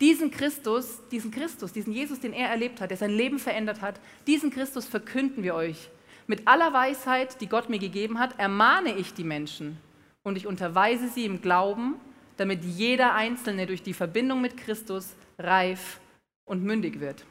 diesen 0.00 0.30
Christus, 0.30 1.00
diesen 1.10 1.32
Christus, 1.32 1.72
diesen 1.72 1.92
Jesus, 1.92 2.20
den 2.20 2.32
er 2.32 2.48
erlebt 2.48 2.80
hat, 2.80 2.90
der 2.90 2.96
sein 2.96 3.10
Leben 3.10 3.40
verändert 3.40 3.80
hat, 3.80 4.00
diesen 4.28 4.52
Christus 4.52 4.86
verkünden 4.86 5.42
wir 5.42 5.56
euch. 5.56 5.90
Mit 6.28 6.46
aller 6.46 6.72
Weisheit, 6.72 7.40
die 7.40 7.48
Gott 7.48 7.70
mir 7.70 7.80
gegeben 7.80 8.20
hat, 8.20 8.38
ermahne 8.38 8.94
ich 8.94 9.14
die 9.14 9.24
Menschen 9.24 9.80
und 10.22 10.36
ich 10.36 10.46
unterweise 10.46 11.08
sie 11.08 11.24
im 11.24 11.42
Glauben, 11.42 11.96
damit 12.36 12.64
jeder 12.64 13.14
Einzelne 13.14 13.66
durch 13.66 13.82
die 13.82 13.94
Verbindung 13.94 14.40
mit 14.40 14.56
Christus 14.56 15.16
reif 15.40 15.98
und 16.44 16.62
mündig 16.62 17.00
wird. 17.00 17.24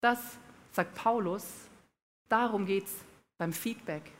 Das 0.00 0.18
sagt 0.72 0.96
Paulus, 0.96 1.44
darum 2.28 2.66
geht 2.66 2.86
es 2.86 2.94
beim 3.38 3.52
Feedback. 3.52 4.17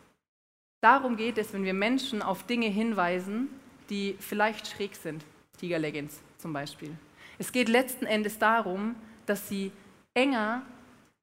Darum 0.81 1.17
geht 1.17 1.38
es, 1.38 1.53
wenn 1.53 1.64
wir 1.64 1.75
Menschen 1.75 2.23
auf 2.23 2.45
Dinge 2.45 2.69
hinweisen, 2.69 3.49
die 3.91 4.17
vielleicht 4.21 4.69
schräg 4.69 4.95
sind. 4.95 5.25
Tiger 5.59 5.79
Leggings 5.79 6.21
zum 6.38 6.53
Beispiel. 6.53 6.97
Es 7.38 7.53
geht 7.53 7.69
letzten 7.69 8.07
Endes 8.07 8.38
darum, 8.38 8.95
dass 9.27 9.49
sie 9.49 9.73
enger 10.14 10.62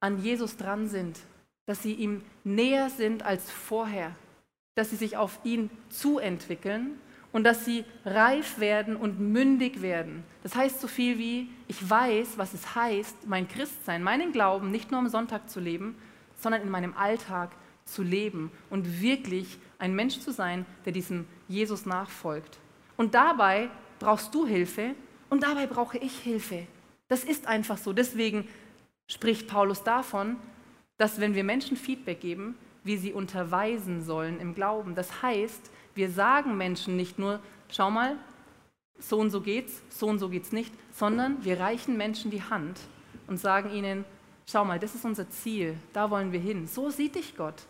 an 0.00 0.22
Jesus 0.22 0.56
dran 0.56 0.88
sind, 0.88 1.18
dass 1.64 1.82
sie 1.82 1.94
ihm 1.94 2.22
näher 2.44 2.90
sind 2.90 3.22
als 3.22 3.50
vorher, 3.50 4.14
dass 4.74 4.90
sie 4.90 4.96
sich 4.96 5.16
auf 5.16 5.40
ihn 5.44 5.70
zuentwickeln 5.88 6.98
und 7.32 7.44
dass 7.44 7.64
sie 7.64 7.84
reif 8.04 8.60
werden 8.60 8.96
und 8.96 9.20
mündig 9.20 9.82
werden. 9.82 10.22
Das 10.42 10.54
heißt 10.54 10.80
so 10.80 10.88
viel 10.88 11.18
wie, 11.18 11.48
ich 11.66 11.88
weiß, 11.88 12.38
was 12.38 12.54
es 12.54 12.74
heißt, 12.74 13.26
mein 13.26 13.48
Christsein, 13.48 14.02
meinen 14.02 14.32
Glauben 14.32 14.70
nicht 14.70 14.90
nur 14.90 15.00
am 15.00 15.08
Sonntag 15.08 15.50
zu 15.50 15.60
leben, 15.60 15.96
sondern 16.36 16.62
in 16.62 16.70
meinem 16.70 16.94
Alltag 16.94 17.50
zu 17.86 18.02
leben 18.02 18.50
und 18.68 19.00
wirklich 19.00 19.58
ein 19.78 19.94
Mensch 19.94 20.20
zu 20.20 20.32
sein, 20.32 20.66
der 20.84 20.92
diesem 20.92 21.26
Jesus 21.48 21.86
nachfolgt. 21.86 22.58
Und 22.96 23.14
dabei 23.14 23.70
brauchst 23.98 24.34
du 24.34 24.46
Hilfe, 24.46 24.94
und 25.28 25.42
dabei 25.42 25.66
brauche 25.66 25.98
ich 25.98 26.18
Hilfe. 26.18 26.66
Das 27.08 27.24
ist 27.24 27.46
einfach 27.46 27.78
so. 27.78 27.92
Deswegen 27.92 28.48
spricht 29.08 29.48
Paulus 29.48 29.82
davon, 29.82 30.36
dass 30.98 31.20
wenn 31.20 31.34
wir 31.34 31.44
Menschen 31.44 31.76
Feedback 31.76 32.20
geben, 32.20 32.56
wir 32.84 32.98
sie 32.98 33.12
unterweisen 33.12 34.02
sollen 34.02 34.40
im 34.40 34.54
Glauben. 34.54 34.94
Das 34.94 35.22
heißt, 35.22 35.70
wir 35.94 36.10
sagen 36.10 36.56
Menschen 36.56 36.96
nicht 36.96 37.18
nur, 37.18 37.40
schau 37.70 37.90
mal, 37.90 38.16
so 38.98 39.18
und 39.18 39.30
so 39.30 39.40
geht's, 39.40 39.82
so 39.90 40.06
und 40.06 40.18
so 40.18 40.28
geht's 40.28 40.52
nicht, 40.52 40.72
sondern 40.92 41.44
wir 41.44 41.60
reichen 41.60 41.96
Menschen 41.96 42.30
die 42.30 42.42
Hand 42.42 42.80
und 43.26 43.38
sagen 43.38 43.70
ihnen, 43.70 44.04
schau 44.48 44.64
mal, 44.64 44.78
das 44.78 44.94
ist 44.94 45.04
unser 45.04 45.28
Ziel, 45.28 45.76
da 45.92 46.10
wollen 46.10 46.32
wir 46.32 46.40
hin. 46.40 46.66
So 46.66 46.88
sieht 46.90 47.16
dich 47.16 47.36
Gott. 47.36 47.66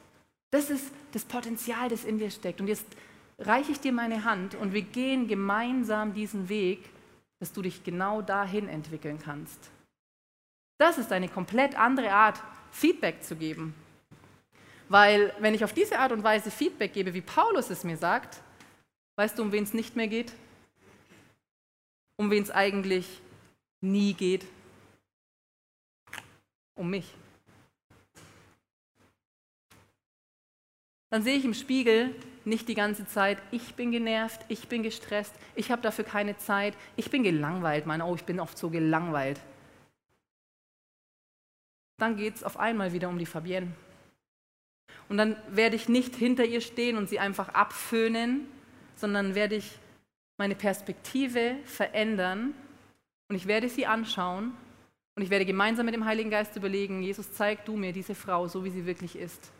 Das 0.50 0.70
ist 0.70 0.90
das 1.12 1.24
Potenzial, 1.24 1.88
das 1.88 2.04
in 2.04 2.18
dir 2.18 2.30
steckt. 2.30 2.60
Und 2.60 2.68
jetzt 2.68 2.86
reiche 3.38 3.72
ich 3.72 3.80
dir 3.80 3.92
meine 3.92 4.24
Hand 4.24 4.54
und 4.54 4.72
wir 4.72 4.82
gehen 4.82 5.28
gemeinsam 5.28 6.14
diesen 6.14 6.48
Weg, 6.48 6.88
dass 7.40 7.52
du 7.52 7.62
dich 7.62 7.84
genau 7.84 8.22
dahin 8.22 8.68
entwickeln 8.68 9.18
kannst. 9.18 9.70
Das 10.78 10.98
ist 10.98 11.12
eine 11.12 11.28
komplett 11.28 11.78
andere 11.78 12.12
Art, 12.12 12.42
Feedback 12.70 13.22
zu 13.22 13.36
geben. 13.36 13.74
Weil 14.88 15.34
wenn 15.40 15.54
ich 15.54 15.64
auf 15.64 15.72
diese 15.72 15.98
Art 15.98 16.12
und 16.12 16.22
Weise 16.22 16.50
Feedback 16.50 16.92
gebe, 16.92 17.14
wie 17.14 17.22
Paulus 17.22 17.70
es 17.70 17.84
mir 17.84 17.96
sagt, 17.96 18.40
weißt 19.16 19.38
du, 19.38 19.42
um 19.42 19.52
wen 19.52 19.64
es 19.64 19.74
nicht 19.74 19.96
mehr 19.96 20.08
geht? 20.08 20.32
Um 22.18 22.30
wen 22.30 22.42
es 22.42 22.50
eigentlich 22.50 23.20
nie 23.80 24.14
geht? 24.14 24.46
Um 26.78 26.90
mich. 26.90 27.14
Dann 31.16 31.22
sehe 31.22 31.38
ich 31.38 31.46
im 31.46 31.54
Spiegel 31.54 32.14
nicht 32.44 32.68
die 32.68 32.74
ganze 32.74 33.06
Zeit, 33.06 33.38
ich 33.50 33.74
bin 33.74 33.90
genervt, 33.90 34.42
ich 34.48 34.68
bin 34.68 34.82
gestresst, 34.82 35.34
ich 35.54 35.70
habe 35.70 35.80
dafür 35.80 36.04
keine 36.04 36.36
Zeit, 36.36 36.76
ich 36.94 37.10
bin 37.10 37.22
gelangweilt, 37.22 37.86
meine, 37.86 38.04
oh, 38.04 38.14
ich 38.14 38.24
bin 38.24 38.38
oft 38.38 38.58
so 38.58 38.68
gelangweilt. 38.68 39.40
Dann 41.96 42.18
geht 42.18 42.34
es 42.34 42.44
auf 42.44 42.58
einmal 42.58 42.92
wieder 42.92 43.08
um 43.08 43.18
die 43.18 43.24
Fabienne. 43.24 43.72
Und 45.08 45.16
dann 45.16 45.38
werde 45.48 45.74
ich 45.74 45.88
nicht 45.88 46.14
hinter 46.14 46.44
ihr 46.44 46.60
stehen 46.60 46.98
und 46.98 47.08
sie 47.08 47.18
einfach 47.18 47.48
abföhnen, 47.48 48.46
sondern 48.94 49.34
werde 49.34 49.54
ich 49.54 49.78
meine 50.36 50.54
Perspektive 50.54 51.56
verändern 51.64 52.52
und 53.30 53.36
ich 53.36 53.46
werde 53.46 53.70
sie 53.70 53.86
anschauen 53.86 54.52
und 55.14 55.22
ich 55.22 55.30
werde 55.30 55.46
gemeinsam 55.46 55.86
mit 55.86 55.94
dem 55.94 56.04
Heiligen 56.04 56.28
Geist 56.28 56.54
überlegen, 56.56 57.00
Jesus, 57.00 57.32
zeig 57.32 57.64
du 57.64 57.74
mir 57.74 57.94
diese 57.94 58.14
Frau 58.14 58.48
so, 58.48 58.64
wie 58.64 58.70
sie 58.70 58.84
wirklich 58.84 59.16
ist. 59.16 59.50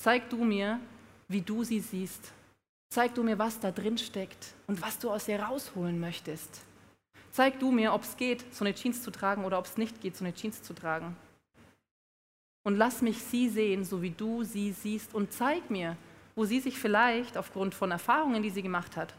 Zeig 0.00 0.30
du 0.30 0.42
mir, 0.42 0.80
wie 1.28 1.42
du 1.42 1.62
sie 1.62 1.78
siehst. 1.78 2.32
Zeig 2.88 3.14
du 3.14 3.22
mir, 3.22 3.38
was 3.38 3.60
da 3.60 3.70
drin 3.70 3.98
steckt 3.98 4.54
und 4.66 4.80
was 4.80 4.98
du 4.98 5.10
aus 5.10 5.28
ihr 5.28 5.42
rausholen 5.42 6.00
möchtest. 6.00 6.62
Zeig 7.30 7.60
du 7.60 7.70
mir, 7.70 7.92
ob 7.92 8.04
es 8.04 8.16
geht, 8.16 8.42
so 8.50 8.64
eine 8.64 8.74
Jeans 8.74 9.02
zu 9.02 9.10
tragen 9.10 9.44
oder 9.44 9.58
ob 9.58 9.66
es 9.66 9.76
nicht 9.76 10.00
geht, 10.00 10.16
so 10.16 10.24
eine 10.24 10.32
Jeans 10.32 10.62
zu 10.62 10.72
tragen. 10.72 11.14
Und 12.64 12.76
lass 12.76 13.02
mich 13.02 13.22
sie 13.22 13.50
sehen, 13.50 13.84
so 13.84 14.00
wie 14.00 14.08
du 14.08 14.42
sie 14.42 14.72
siehst. 14.72 15.14
Und 15.14 15.34
zeig 15.34 15.68
mir, 15.68 15.98
wo 16.34 16.46
sie 16.46 16.60
sich 16.60 16.78
vielleicht 16.78 17.36
aufgrund 17.36 17.74
von 17.74 17.90
Erfahrungen, 17.90 18.42
die 18.42 18.50
sie 18.50 18.62
gemacht 18.62 18.96
hat, 18.96 19.12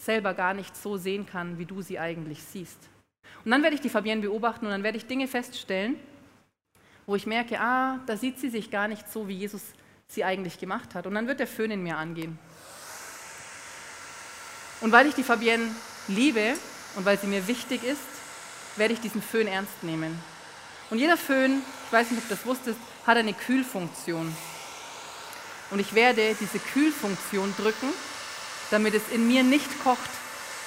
selber 0.00 0.32
gar 0.32 0.54
nicht 0.54 0.76
so 0.76 0.96
sehen 0.96 1.26
kann, 1.26 1.58
wie 1.58 1.66
du 1.66 1.82
sie 1.82 1.98
eigentlich 1.98 2.40
siehst. 2.40 2.78
Und 3.44 3.50
dann 3.50 3.64
werde 3.64 3.74
ich 3.74 3.82
die 3.82 3.88
Fabienne 3.88 4.22
beobachten 4.22 4.64
und 4.64 4.70
dann 4.70 4.84
werde 4.84 4.96
ich 4.96 5.06
Dinge 5.06 5.26
feststellen, 5.26 5.96
wo 7.04 7.16
ich 7.16 7.26
merke, 7.26 7.58
ah, 7.58 7.98
da 8.06 8.16
sieht 8.16 8.38
sie 8.38 8.48
sich 8.48 8.70
gar 8.70 8.86
nicht 8.86 9.10
so, 9.10 9.26
wie 9.26 9.38
Jesus 9.38 9.74
sie 10.14 10.24
eigentlich 10.24 10.58
gemacht 10.58 10.94
hat. 10.94 11.06
Und 11.06 11.14
dann 11.14 11.26
wird 11.26 11.40
der 11.40 11.46
Föhn 11.46 11.70
in 11.70 11.82
mir 11.82 11.96
angehen. 11.96 12.38
Und 14.80 14.92
weil 14.92 15.06
ich 15.06 15.14
die 15.14 15.22
Fabienne 15.22 15.74
liebe 16.08 16.54
und 16.96 17.04
weil 17.04 17.18
sie 17.18 17.26
mir 17.26 17.46
wichtig 17.46 17.82
ist, 17.84 18.00
werde 18.76 18.94
ich 18.94 19.00
diesen 19.00 19.22
Föhn 19.22 19.46
ernst 19.46 19.82
nehmen. 19.82 20.18
Und 20.90 20.98
jeder 20.98 21.16
Föhn, 21.16 21.62
ich 21.86 21.92
weiß 21.92 22.10
nicht, 22.10 22.22
ob 22.22 22.28
du 22.28 22.34
das 22.34 22.46
wusstest, 22.46 22.78
hat 23.06 23.16
eine 23.16 23.32
Kühlfunktion. 23.32 24.34
Und 25.70 25.78
ich 25.78 25.94
werde 25.94 26.36
diese 26.38 26.58
Kühlfunktion 26.58 27.54
drücken, 27.56 27.88
damit 28.70 28.94
es 28.94 29.02
in 29.10 29.26
mir 29.26 29.42
nicht 29.42 29.82
kocht, 29.82 30.10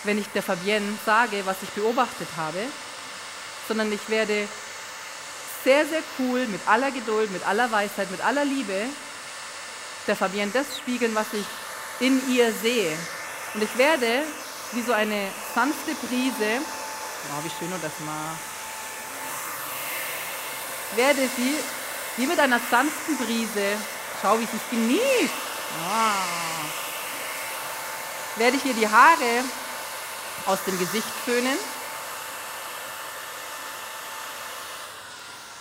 wenn 0.04 0.18
ich 0.18 0.28
der 0.28 0.44
Fabienne 0.44 0.98
sage, 1.06 1.46
was 1.46 1.58
ich 1.62 1.70
beobachtet 1.70 2.28
habe, 2.38 2.60
sondern 3.68 3.92
ich 3.92 4.10
werde 4.10 4.48
sehr, 5.64 5.86
sehr 5.86 6.02
cool, 6.20 6.46
mit 6.48 6.62
aller 6.68 6.92
Geduld, 6.92 7.32
mit 7.32 7.46
aller 7.46 7.72
Weisheit, 7.72 8.10
mit 8.12 8.24
aller 8.24 8.46
Liebe 8.46 8.86
der 10.08 10.16
Fabienne 10.16 10.52
das 10.54 10.78
spiegeln, 10.78 11.14
was 11.16 11.28
ich 11.34 11.46
in 12.00 12.22
ihr 12.32 12.54
sehe. 12.54 12.98
Und 13.54 13.64
ich 13.64 13.78
werde 13.78 14.24
wie 14.74 14.82
so 14.82 14.94
eine 14.94 15.28
sanfte 15.54 15.94
Brise, 16.08 16.62
oh, 17.32 17.44
wie 17.44 17.50
schön 17.50 17.70
du 17.72 17.78
das 17.82 17.92
machst, 18.06 18.58
werde 20.96 21.30
sie 21.36 21.56
wie 22.18 22.26
mit 22.26 22.40
einer 22.40 22.60
sanften 22.72 23.18
Brise, 23.18 23.78
schau, 24.22 24.40
wie 24.40 24.46
sie 24.46 24.58
es 24.58 24.70
genießt, 24.72 25.34
ah, 25.88 26.14
werde 28.38 28.58
ich 28.58 28.66
ihr 28.66 28.74
die 28.74 28.88
Haare 28.88 29.44
aus 30.46 30.60
dem 30.66 30.78
Gesicht 30.80 31.08
föhnen. 31.26 31.58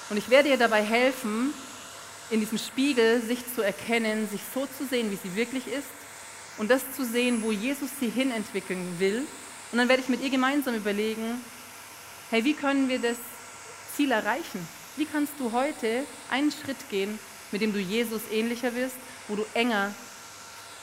Und 0.08 0.16
ich 0.16 0.30
werde 0.30 0.48
ihr 0.48 0.56
dabei 0.56 0.82
helfen, 0.82 1.52
in 2.30 2.40
diesem 2.40 2.58
Spiegel 2.58 3.22
sich 3.22 3.38
zu 3.54 3.62
erkennen, 3.62 4.28
sich 4.28 4.40
so 4.54 4.66
zu 4.78 4.86
sehen, 4.86 5.10
wie 5.10 5.28
sie 5.28 5.36
wirklich 5.36 5.66
ist 5.66 5.88
und 6.58 6.70
das 6.70 6.82
zu 6.94 7.04
sehen, 7.04 7.42
wo 7.42 7.52
Jesus 7.52 7.90
sie 8.00 8.08
hin 8.08 8.30
entwickeln 8.30 8.96
will. 8.98 9.26
Und 9.72 9.78
dann 9.78 9.88
werde 9.88 10.02
ich 10.02 10.08
mit 10.08 10.22
ihr 10.22 10.30
gemeinsam 10.30 10.74
überlegen, 10.74 11.40
hey, 12.30 12.44
wie 12.44 12.54
können 12.54 12.88
wir 12.88 12.98
das 12.98 13.16
Ziel 13.94 14.10
erreichen? 14.10 14.66
Wie 14.96 15.04
kannst 15.04 15.34
du 15.38 15.52
heute 15.52 16.04
einen 16.30 16.50
Schritt 16.50 16.88
gehen, 16.90 17.18
mit 17.52 17.60
dem 17.60 17.72
du 17.72 17.78
Jesus 17.78 18.22
ähnlicher 18.32 18.74
wirst, 18.74 18.96
wo 19.28 19.36
du 19.36 19.44
enger 19.54 19.94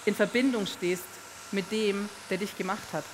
in 0.06 0.16
Verbindung 0.16 0.68
stehst 0.68 1.04
mit 1.52 1.72
dem, 1.72 2.10
der 2.30 2.38
dich 2.38 2.58
gemacht 2.58 2.94
hat, 2.94 3.06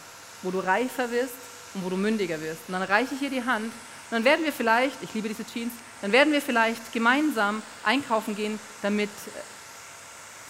wo 0.44 0.52
du 0.52 0.60
reifer 0.60 1.12
wirst 1.12 1.34
und 1.74 1.84
wo 1.84 1.90
du 1.90 1.98
mündiger 1.98 2.42
wirst. 2.42 2.62
Und 2.68 2.74
dann 2.74 2.84
reiche 2.84 3.16
ich 3.16 3.22
ihr 3.22 3.30
die 3.30 3.44
Hand 3.44 3.72
dann 4.12 4.24
werden 4.24 4.44
wir 4.46 4.54
vielleicht, 4.54 5.02
ich 5.04 5.14
liebe 5.14 5.28
diese 5.28 5.46
Jeans, 5.46 5.74
dann 6.02 6.12
werden 6.12 6.34
wir 6.34 6.42
vielleicht 6.42 6.92
gemeinsam 6.92 7.62
einkaufen 7.84 8.36
gehen, 8.36 8.60
damit 8.82 9.10
äh, 9.10 9.32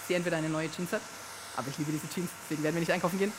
sie 0.08 0.14
entweder 0.14 0.36
eine 0.36 0.48
neue 0.48 0.70
Jeans 0.70 0.92
hat, 0.92 1.02
aber 1.56 1.68
ich 1.68 1.78
liebe 1.78 1.92
diese 1.92 2.08
Jeans, 2.12 2.30
deswegen 2.44 2.62
werden 2.62 2.74
wir 2.76 2.80
nicht 2.80 2.92
einkaufen 2.92 3.18
gehen. 3.18 3.32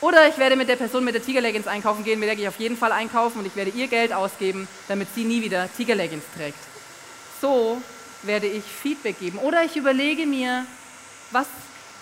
Oder 0.00 0.28
ich 0.28 0.38
werde 0.38 0.56
mit 0.56 0.68
der 0.68 0.76
Person 0.76 1.04
mit 1.04 1.14
der 1.14 1.22
Tigerleggings 1.22 1.66
einkaufen 1.66 2.04
gehen, 2.04 2.18
mit 2.18 2.28
der 2.28 2.36
gehe 2.36 2.44
ich 2.44 2.48
auf 2.48 2.58
jeden 2.58 2.76
Fall 2.76 2.92
einkaufen 2.92 3.40
und 3.40 3.46
ich 3.46 3.54
werde 3.54 3.70
ihr 3.70 3.86
Geld 3.86 4.14
ausgeben, 4.14 4.66
damit 4.88 5.08
sie 5.14 5.24
nie 5.24 5.42
wieder 5.42 5.68
Tigerleggings 5.76 6.24
trägt. 6.34 6.58
So 7.42 7.82
werde 8.22 8.46
ich 8.46 8.64
Feedback 8.64 9.18
geben. 9.18 9.38
Oder 9.38 9.64
ich 9.64 9.76
überlege 9.76 10.24
mir, 10.24 10.64
was 11.32 11.46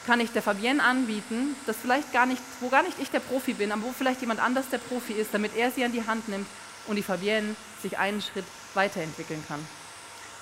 kann 0.07 0.21
ich 0.21 0.31
der 0.31 0.43
Fabienne 0.43 0.83
anbieten, 0.83 1.57
das 1.67 1.77
vielleicht 1.83 2.13
gar 2.13 2.25
nicht, 2.25 2.41
wo 2.61 2.69
gar 2.69 2.83
nicht 2.85 2.99
ich 3.01 3.11
der 3.11 3.21
Profi 3.21 3.53
bin, 3.53 3.73
aber 3.73 3.83
wo 3.83 3.93
vielleicht 3.93 4.21
jemand 4.21 4.41
anders 4.41 4.69
der 4.71 4.79
Profi 4.79 5.13
ist, 5.15 5.35
damit 5.35 5.57
er 5.57 5.73
sie 5.73 5.85
an 5.85 5.93
die 5.93 6.07
Hand 6.07 6.29
nimmt 6.29 6.47
und 6.89 6.97
die 6.97 7.03
Fabienne 7.03 7.55
sich 7.83 7.97
einen 7.99 8.21
Schritt 8.21 8.45
weiterentwickeln 8.75 9.45
kann. 9.47 9.65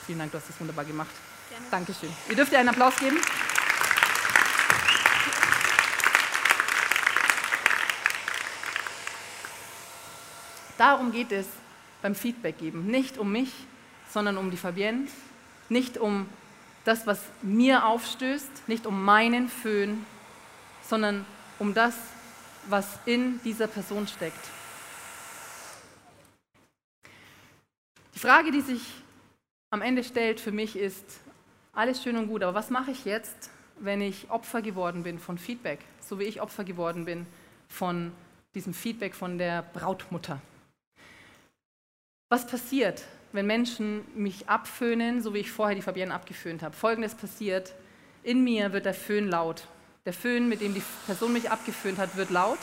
Vielen 0.07 0.21
Dank, 0.21 0.33
du 0.33 0.39
hast 0.39 0.49
das 0.49 0.59
wunderbar 0.61 0.85
gemacht. 0.85 1.11
Gerne. 1.51 1.67
Dankeschön. 1.71 2.11
Ihr 2.29 2.37
dürft 2.37 2.53
ihr 2.53 2.59
einen 2.59 2.69
Applaus 2.71 2.97
geben. 2.97 3.19
Darum 10.79 11.11
geht 11.11 11.33
es 11.33 11.47
beim 12.03 12.15
Feedback 12.15 12.59
geben. 12.59 12.87
Nicht 12.87 13.19
um 13.19 13.33
mich, 13.33 13.51
sondern 14.13 14.37
um 14.37 14.51
die 14.51 14.57
Fabienne. 14.57 15.09
Nicht 15.69 15.99
um 15.99 16.29
das, 16.85 17.07
was 17.07 17.21
mir 17.43 17.85
aufstößt, 17.85 18.69
nicht 18.69 18.87
um 18.87 19.03
meinen 19.03 19.49
Föhn, 19.49 20.07
sondern 20.89 21.25
um 21.59 21.75
das, 21.75 21.95
was 22.69 22.87
in 23.07 23.41
dieser 23.43 23.67
Person 23.67 24.07
steckt. 24.07 24.39
Frage, 28.27 28.51
die 28.51 28.61
sich 28.61 28.83
am 29.71 29.83
Ende 29.83 30.03
stellt 30.03 30.41
für 30.41 30.51
mich 30.51 30.75
ist, 30.75 31.21
alles 31.73 32.03
schön 32.03 32.17
und 32.17 32.27
gut, 32.27 32.43
aber 32.43 32.55
was 32.55 32.71
mache 32.71 32.91
ich 32.91 33.05
jetzt, 33.05 33.51
wenn 33.79 34.01
ich 34.01 34.29
Opfer 34.31 34.62
geworden 34.62 35.05
bin 35.05 35.21
von 35.21 35.39
Feedback, 35.39 35.79
so 36.01 36.19
wie 36.19 36.25
ich 36.25 36.41
Opfer 36.41 36.65
geworden 36.65 37.05
bin 37.05 37.25
von 37.69 38.11
diesem 38.57 38.75
Feedback 38.75 39.15
von 39.15 39.39
der 39.39 39.62
Brautmutter? 39.62 40.41
Was 42.29 42.49
passiert, 42.49 43.05
wenn 43.31 43.47
Menschen 43.47 44.05
mich 44.17 44.49
abföhnen, 44.49 45.23
so 45.23 45.33
wie 45.33 45.39
ich 45.39 45.53
vorher 45.53 45.77
die 45.77 45.83
Fabienne 45.83 46.12
abgeföhnt 46.12 46.65
habe? 46.65 46.75
Folgendes 46.75 47.15
passiert, 47.15 47.77
in 48.25 48.43
mir 48.43 48.73
wird 48.73 48.87
der 48.87 48.95
Föhn 48.95 49.29
laut. 49.29 49.69
Der 50.05 50.12
Föhn, 50.12 50.49
mit 50.49 50.62
dem 50.62 50.75
die 50.75 50.83
Person 51.07 51.33
mich 51.33 51.53
abgeföhnt 51.53 51.99
hat, 51.99 52.17
wird 52.17 52.31
laut. 52.31 52.59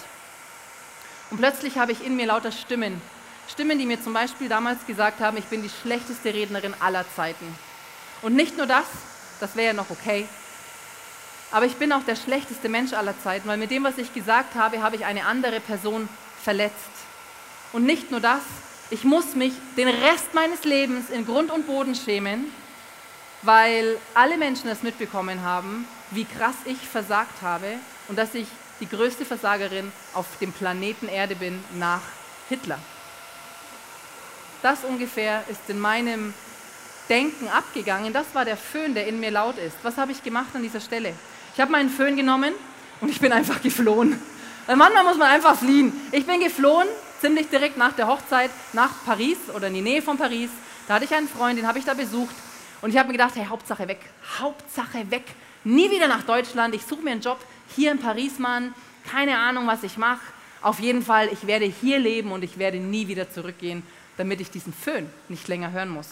Und 1.31 1.37
plötzlich 1.37 1.77
habe 1.77 1.93
ich 1.93 2.05
in 2.05 2.17
mir 2.17 2.25
lauter 2.25 2.51
Stimmen, 2.51 3.01
Stimmen, 3.49 3.77
die 3.77 3.85
mir 3.85 4.01
zum 4.01 4.13
Beispiel 4.13 4.49
damals 4.49 4.85
gesagt 4.85 5.19
haben, 5.19 5.37
ich 5.37 5.45
bin 5.45 5.61
die 5.61 5.69
schlechteste 5.69 6.33
Rednerin 6.33 6.73
aller 6.79 7.05
Zeiten. 7.15 7.45
Und 8.21 8.35
nicht 8.35 8.57
nur 8.57 8.65
das, 8.65 8.85
das 9.39 9.55
wäre 9.55 9.67
ja 9.67 9.73
noch 9.73 9.89
okay, 9.89 10.27
aber 11.53 11.67
ich 11.67 11.75
bin 11.75 11.93
auch 11.93 12.03
der 12.03 12.15
schlechteste 12.15 12.67
Mensch 12.67 12.93
aller 12.93 13.13
Zeiten, 13.21 13.47
weil 13.47 13.57
mit 13.57 13.69
dem, 13.69 13.83
was 13.83 13.99
ich 13.99 14.11
gesagt 14.11 14.55
habe, 14.55 14.81
habe 14.81 14.95
ich 14.95 15.05
eine 15.05 15.27
andere 15.27 15.59
Person 15.59 16.09
verletzt. 16.41 16.73
Und 17.73 17.85
nicht 17.85 18.09
nur 18.09 18.19
das, 18.19 18.41
ich 18.89 19.03
muss 19.03 19.35
mich 19.35 19.53
den 19.77 19.87
Rest 19.87 20.33
meines 20.33 20.63
Lebens 20.63 21.11
in 21.11 21.27
Grund 21.27 21.51
und 21.51 21.67
Boden 21.67 21.93
schämen, 21.93 22.51
weil 23.43 23.97
alle 24.15 24.37
Menschen 24.37 24.67
es 24.67 24.81
mitbekommen 24.81 25.43
haben, 25.43 25.87
wie 26.09 26.25
krass 26.25 26.55
ich 26.65 26.77
versagt 26.77 27.43
habe 27.43 27.67
und 28.07 28.17
dass 28.17 28.33
ich 28.33 28.47
die 28.79 28.89
größte 28.89 29.23
Versagerin 29.23 29.91
auf 30.15 30.25
dem 30.41 30.53
Planeten 30.53 31.07
Erde 31.07 31.35
bin 31.35 31.63
nach 31.75 32.01
Hitler. 32.49 32.79
Das 34.63 34.83
ungefähr 34.83 35.43
ist 35.51 35.61
in 35.67 35.79
meinem 35.79 36.33
Denken 37.09 37.47
abgegangen. 37.49 38.13
Das 38.13 38.25
war 38.33 38.45
der 38.45 38.57
Föhn, 38.57 38.95
der 38.95 39.07
in 39.07 39.19
mir 39.19 39.29
laut 39.29 39.57
ist. 39.57 39.75
Was 39.83 39.97
habe 39.97 40.11
ich 40.11 40.23
gemacht 40.23 40.55
an 40.55 40.63
dieser 40.63 40.79
Stelle? 40.79 41.13
Ich 41.53 41.61
habe 41.61 41.71
meinen 41.71 41.89
Föhn 41.89 42.15
genommen 42.15 42.53
Und 43.03 43.09
ich 43.09 43.19
bin 43.19 43.33
einfach 43.33 43.61
geflohen. 43.61 44.17
Weil 44.65 44.77
manchmal 44.77 45.03
muss 45.03 45.17
man 45.17 45.29
einfach 45.29 45.57
fliehen. 45.57 45.91
Ich 46.13 46.25
bin 46.25 46.39
geflohen, 46.39 46.87
ziemlich 47.19 47.49
direkt 47.49 47.75
nach 47.75 47.91
der 47.91 48.07
Hochzeit, 48.07 48.49
nach 48.71 48.91
Paris 49.05 49.37
oder 49.53 49.67
in 49.67 49.73
die 49.73 49.81
Nähe 49.81 50.01
von 50.01 50.17
Paris. 50.17 50.49
Da 50.87 50.93
hatte 50.93 51.03
ich 51.03 51.13
einen 51.13 51.27
Freund, 51.27 51.59
den 51.59 51.67
habe 51.67 51.79
ich 51.79 51.83
da 51.83 51.93
besucht. 51.93 52.33
Und 52.81 52.91
ich 52.91 52.97
habe 52.97 53.07
mir 53.07 53.13
gedacht, 53.13 53.35
hey, 53.35 53.45
Hauptsache 53.45 53.85
weg, 53.89 53.99
Hauptsache 54.39 55.11
weg. 55.11 55.23
Nie 55.65 55.91
wieder 55.91 56.07
nach 56.07 56.23
Deutschland. 56.23 56.73
Ich 56.75 56.85
suche 56.85 57.01
mir 57.01 57.11
einen 57.11 57.21
Job 57.21 57.39
hier 57.75 57.91
in 57.91 57.99
Paris, 57.99 58.39
Mann. 58.39 58.73
Keine 59.11 59.37
Ahnung, 59.37 59.67
was 59.67 59.83
ich 59.83 59.97
mache. 59.97 60.21
Auf 60.61 60.79
jeden 60.79 61.03
Fall, 61.03 61.27
ich 61.33 61.45
werde 61.45 61.65
hier 61.65 61.99
leben 61.99 62.31
und 62.31 62.41
ich 62.41 62.57
werde 62.57 62.77
nie 62.77 63.09
wieder 63.09 63.29
zurückgehen, 63.29 63.83
damit 64.17 64.41
ich 64.41 64.51
diesen 64.51 64.73
Föhn 64.73 65.09
nicht 65.29 65.47
länger 65.47 65.71
hören 65.71 65.89
muss. 65.89 66.09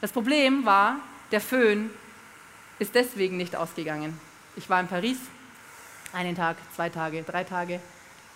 Das 0.00 0.12
Problem 0.12 0.64
war, 0.64 0.96
der 1.30 1.40
Föhn 1.40 1.90
ist 2.78 2.94
deswegen 2.94 3.36
nicht 3.36 3.56
ausgegangen. 3.56 4.18
Ich 4.56 4.68
war 4.70 4.80
in 4.80 4.88
Paris, 4.88 5.18
einen 6.12 6.36
Tag, 6.36 6.56
zwei 6.74 6.88
Tage, 6.88 7.22
drei 7.22 7.44
Tage. 7.44 7.80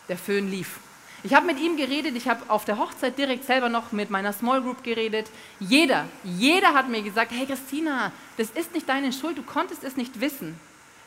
Der 0.08 0.18
Föhn 0.18 0.50
lief. 0.50 0.78
Ich 1.24 1.34
habe 1.34 1.46
mit 1.46 1.60
ihm 1.60 1.76
geredet, 1.76 2.16
ich 2.16 2.28
habe 2.28 2.42
auf 2.48 2.64
der 2.64 2.78
Hochzeit 2.78 3.16
direkt 3.16 3.44
selber 3.44 3.68
noch 3.68 3.92
mit 3.92 4.10
meiner 4.10 4.32
Small 4.32 4.60
Group 4.60 4.82
geredet. 4.82 5.30
Jeder, 5.60 6.06
jeder 6.24 6.74
hat 6.74 6.88
mir 6.88 7.02
gesagt, 7.02 7.30
hey 7.30 7.46
Christina, 7.46 8.10
das 8.36 8.50
ist 8.50 8.74
nicht 8.74 8.88
deine 8.88 9.12
Schuld, 9.12 9.38
du 9.38 9.42
konntest 9.42 9.84
es 9.84 9.96
nicht 9.96 10.20
wissen. 10.20 10.58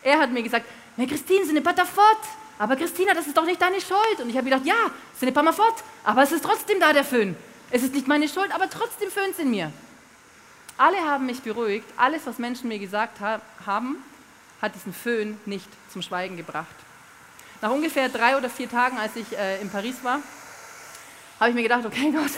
Er 0.02 0.20
hat 0.20 0.32
mir 0.32 0.44
gesagt, 0.44 0.66
hey 0.96 1.08
Christine, 1.08 1.44
n'est 1.52 1.62
pas 1.62 1.76
ta. 1.76 1.86
Aber 2.58 2.78
Christina, 2.78 3.14
das 3.14 3.28
ist 3.28 3.36
doch 3.36 3.46
nicht 3.46 3.62
deine 3.62 3.82
Schuld. 3.82 4.22
Und 4.22 4.30
ich 4.30 4.38
habe 4.38 4.46
gedacht, 4.50 4.66
ja, 4.66 4.76
n'est 5.22 5.34
pas 5.34 5.44
ma. 5.44 5.54
Aber 6.06 6.24
es 6.24 6.32
ist 6.32 6.46
trotzdem 6.46 6.80
da 6.80 6.94
der 6.94 7.04
Föhn. 7.04 7.36
Es 7.76 7.84
ist 7.84 7.94
nicht 7.94 8.08
meine 8.08 8.30
Schuld, 8.30 8.56
aber 8.56 8.70
trotzdem 8.70 9.12
föhnt 9.12 9.32
es 9.32 9.40
in 9.40 9.52
mir. 9.52 9.70
Alle 10.78 10.96
haben 10.96 11.26
mich 11.26 11.42
beruhigt. 11.42 11.86
Alles, 11.98 12.26
was 12.26 12.40
Menschen 12.40 12.70
mir 12.70 12.80
gesagt 12.80 13.20
haben, 13.20 13.98
hat 14.62 14.74
diesen 14.76 14.94
Föhn 14.94 15.38
nicht 15.46 15.68
zum 15.92 16.02
Schweigen 16.02 16.38
gebracht. 16.38 16.74
Nach 17.60 17.72
ungefähr 17.72 18.08
drei 18.08 18.38
oder 18.38 18.50
vier 18.50 18.70
Tagen, 18.70 18.98
als 18.98 19.18
ich 19.18 19.38
äh, 19.38 19.60
in 19.62 19.70
Paris 19.70 19.98
war, 20.04 20.22
habe 21.38 21.50
ich 21.50 21.56
mir 21.56 21.64
gedacht, 21.64 21.86
okay 21.86 22.12
Gott, 22.16 22.32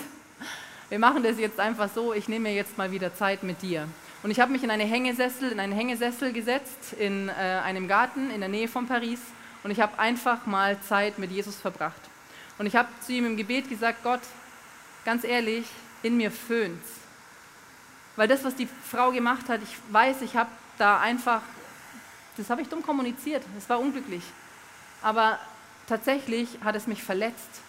wir 0.89 0.97
machen 0.97 1.21
das 1.21 1.37
jetzt 1.37 1.59
einfach 1.59 1.89
so, 1.93 2.15
ich 2.15 2.27
nehme 2.27 2.49
mir 2.49 2.55
jetzt 2.55 2.75
mal 2.79 2.91
wieder 2.91 3.13
Zeit 3.13 3.43
mit 3.43 3.61
dir. 3.61 3.87
Und 4.23 4.31
ich 4.31 4.39
habe 4.39 4.51
mich 4.51 4.63
in, 4.63 4.71
eine 4.71 4.85
Hängesessel, 4.85 5.51
in 5.51 5.59
einen 5.59 5.73
Hängesessel 5.73 6.33
gesetzt, 6.33 6.93
in 6.97 7.29
äh, 7.29 7.33
einem 7.63 7.87
Garten 7.87 8.31
in 8.31 8.39
der 8.39 8.49
Nähe 8.49 8.67
von 8.67 8.87
Paris 8.87 9.19
und 9.63 9.69
ich 9.69 9.81
habe 9.81 9.99
einfach 9.99 10.47
mal 10.47 10.81
Zeit 10.81 11.19
mit 11.19 11.29
Jesus 11.29 11.57
verbracht. 11.57 12.01
Und 12.57 12.65
ich 12.65 12.75
habe 12.75 12.89
zu 13.05 13.13
ihm 13.13 13.27
im 13.27 13.37
Gebet 13.37 13.69
gesagt, 13.69 14.01
Gott, 14.01 14.21
ganz 15.07 15.23
ehrlich, 15.23 15.63
in 16.03 16.17
mir 16.17 16.31
föhnt's. 16.31 16.89
Weil 18.17 18.27
das, 18.27 18.43
was 18.43 18.55
die 18.55 18.67
Frau 18.91 19.11
gemacht 19.11 19.47
hat, 19.47 19.61
ich 19.63 19.73
weiß, 19.93 20.21
ich 20.21 20.35
habe 20.35 20.49
da 20.77 20.99
einfach, 20.99 21.41
das 22.35 22.49
habe 22.49 22.61
ich 22.61 22.67
dumm 22.67 22.83
kommuniziert, 22.83 23.41
es 23.57 23.69
war 23.69 23.79
unglücklich. 23.79 24.23
Aber 25.01 25.39
tatsächlich 25.87 26.49
hat 26.61 26.75
es 26.75 26.87
mich 26.87 27.01
verletzt. 27.03 27.61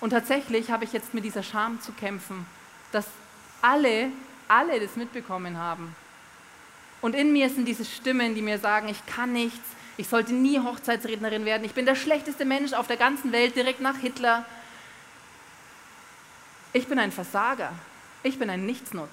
Und 0.00 0.10
tatsächlich 0.10 0.72
habe 0.72 0.82
ich 0.82 0.92
jetzt 0.92 1.14
mit 1.14 1.22
dieser 1.22 1.44
Scham 1.44 1.80
zu 1.80 1.92
kämpfen, 1.92 2.44
dass 2.90 3.06
alle, 3.62 4.10
alle 4.48 4.80
das 4.80 4.96
mitbekommen 4.96 5.58
haben. 5.58 5.94
Und 7.00 7.14
in 7.14 7.32
mir 7.32 7.50
sind 7.50 7.66
diese 7.66 7.84
Stimmen, 7.84 8.34
die 8.34 8.42
mir 8.42 8.58
sagen, 8.58 8.88
ich 8.88 9.06
kann 9.06 9.32
nichts, 9.32 9.68
ich 9.96 10.08
sollte 10.08 10.34
nie 10.34 10.58
Hochzeitsrednerin 10.58 11.44
werden, 11.44 11.62
ich 11.62 11.74
bin 11.74 11.86
der 11.86 11.94
schlechteste 11.94 12.44
Mensch 12.44 12.72
auf 12.72 12.88
der 12.88 12.96
ganzen 12.96 13.30
Welt, 13.30 13.54
direkt 13.54 13.80
nach 13.80 13.98
Hitler. 13.98 14.44
Ich 16.72 16.86
bin 16.86 16.98
ein 16.98 17.12
Versager, 17.12 17.72
ich 18.22 18.38
bin 18.38 18.50
ein 18.50 18.66
Nichtsnutz. 18.66 19.08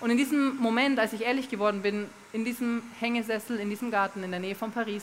Und 0.00 0.10
in 0.10 0.16
diesem 0.16 0.56
Moment, 0.56 0.98
als 0.98 1.12
ich 1.12 1.22
ehrlich 1.22 1.50
geworden 1.50 1.82
bin, 1.82 2.06
in 2.32 2.44
diesem 2.44 2.82
Hängesessel, 3.00 3.58
in 3.58 3.68
diesem 3.68 3.90
Garten 3.90 4.22
in 4.22 4.30
der 4.30 4.40
Nähe 4.40 4.54
von 4.54 4.72
Paris, 4.72 5.02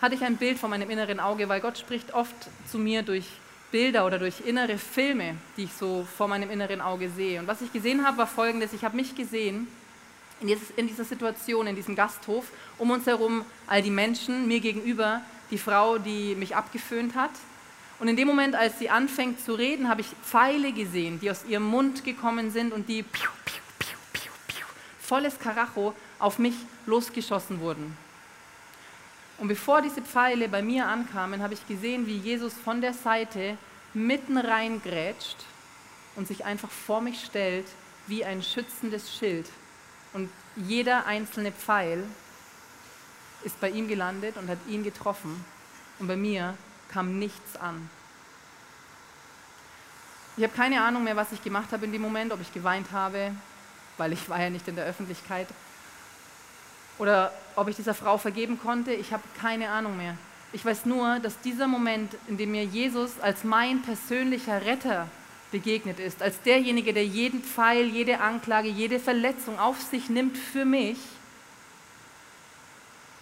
hatte 0.00 0.14
ich 0.14 0.22
ein 0.22 0.36
Bild 0.36 0.58
vor 0.58 0.68
meinem 0.68 0.90
inneren 0.90 1.18
Auge, 1.18 1.48
weil 1.48 1.60
Gott 1.60 1.78
spricht 1.78 2.14
oft 2.14 2.34
zu 2.70 2.78
mir 2.78 3.02
durch 3.02 3.26
Bilder 3.72 4.06
oder 4.06 4.20
durch 4.20 4.42
innere 4.46 4.78
Filme, 4.78 5.36
die 5.56 5.64
ich 5.64 5.72
so 5.72 6.06
vor 6.16 6.28
meinem 6.28 6.50
inneren 6.50 6.80
Auge 6.80 7.10
sehe. 7.10 7.40
Und 7.40 7.48
was 7.48 7.60
ich 7.60 7.72
gesehen 7.72 8.06
habe, 8.06 8.18
war 8.18 8.26
folgendes. 8.28 8.72
Ich 8.74 8.84
habe 8.84 8.96
mich 8.96 9.16
gesehen 9.16 9.66
in, 10.40 10.86
dieser 10.86 11.04
Situation, 11.04 11.66
in 11.66 11.74
diesem 11.74 11.96
Gasthof, 11.96 12.44
um 12.78 12.90
uns 12.90 13.06
herum 13.06 13.44
all 13.66 13.82
die 13.82 13.90
Menschen, 13.90 14.46
mir 14.46 14.60
gegenüber 14.60 15.22
die 15.50 15.58
Frau, 15.58 15.98
die 15.98 16.36
mich 16.36 16.54
abgeföhnt 16.54 17.16
hat. 17.16 17.32
Und 18.04 18.08
in 18.08 18.16
dem 18.16 18.28
Moment, 18.28 18.54
als 18.54 18.78
sie 18.78 18.90
anfängt 18.90 19.40
zu 19.40 19.54
reden, 19.54 19.88
habe 19.88 20.02
ich 20.02 20.08
Pfeile 20.22 20.72
gesehen, 20.72 21.20
die 21.20 21.30
aus 21.30 21.42
ihrem 21.48 21.64
Mund 21.64 22.04
gekommen 22.04 22.50
sind 22.50 22.74
und 22.74 22.86
die 22.86 23.02
piu, 23.02 23.30
piu, 23.46 23.62
piu, 23.78 23.96
piu, 24.12 24.30
piu, 24.46 24.66
volles 25.00 25.38
Karacho 25.38 25.94
auf 26.18 26.38
mich 26.38 26.52
losgeschossen 26.84 27.60
wurden. 27.60 27.96
Und 29.38 29.48
bevor 29.48 29.80
diese 29.80 30.02
Pfeile 30.02 30.50
bei 30.50 30.60
mir 30.60 30.86
ankamen, 30.86 31.42
habe 31.42 31.54
ich 31.54 31.66
gesehen, 31.66 32.06
wie 32.06 32.18
Jesus 32.18 32.52
von 32.52 32.82
der 32.82 32.92
Seite 32.92 33.56
mitten 33.94 34.36
reingrätscht 34.36 35.38
und 36.14 36.28
sich 36.28 36.44
einfach 36.44 36.70
vor 36.70 37.00
mich 37.00 37.24
stellt 37.24 37.64
wie 38.06 38.22
ein 38.22 38.42
schützendes 38.42 39.16
Schild. 39.16 39.48
Und 40.12 40.28
jeder 40.56 41.06
einzelne 41.06 41.52
Pfeil 41.52 42.04
ist 43.44 43.58
bei 43.62 43.70
ihm 43.70 43.88
gelandet 43.88 44.36
und 44.36 44.50
hat 44.50 44.58
ihn 44.68 44.84
getroffen. 44.84 45.42
Und 45.98 46.08
bei 46.08 46.16
mir 46.16 46.54
kam 46.90 47.18
nichts 47.18 47.56
an. 47.56 47.88
Ich 50.36 50.42
habe 50.42 50.54
keine 50.54 50.82
Ahnung 50.82 51.04
mehr, 51.04 51.16
was 51.16 51.30
ich 51.32 51.42
gemacht 51.42 51.70
habe 51.72 51.84
in 51.84 51.92
dem 51.92 52.02
Moment, 52.02 52.32
ob 52.32 52.40
ich 52.40 52.52
geweint 52.52 52.90
habe, 52.92 53.32
weil 53.98 54.12
ich 54.12 54.28
war 54.28 54.40
ja 54.40 54.50
nicht 54.50 54.66
in 54.66 54.76
der 54.76 54.84
Öffentlichkeit 54.84 55.46
oder 56.98 57.32
ob 57.56 57.68
ich 57.68 57.76
dieser 57.76 57.94
Frau 57.94 58.18
vergeben 58.18 58.58
konnte, 58.58 58.92
ich 58.92 59.12
habe 59.12 59.22
keine 59.40 59.70
Ahnung 59.70 59.96
mehr. 59.96 60.16
Ich 60.52 60.64
weiß 60.64 60.86
nur, 60.86 61.18
dass 61.18 61.40
dieser 61.40 61.66
Moment, 61.66 62.16
in 62.28 62.36
dem 62.36 62.52
mir 62.52 62.64
Jesus 62.64 63.18
als 63.20 63.42
mein 63.42 63.82
persönlicher 63.82 64.64
Retter 64.64 65.08
begegnet 65.50 65.98
ist, 65.98 66.22
als 66.22 66.40
derjenige, 66.42 66.92
der 66.92 67.06
jeden 67.06 67.42
Pfeil, 67.42 67.86
jede 67.86 68.20
Anklage, 68.20 68.68
jede 68.68 69.00
Verletzung 69.00 69.58
auf 69.58 69.80
sich 69.80 70.08
nimmt 70.08 70.36
für 70.38 70.64
mich, 70.64 70.98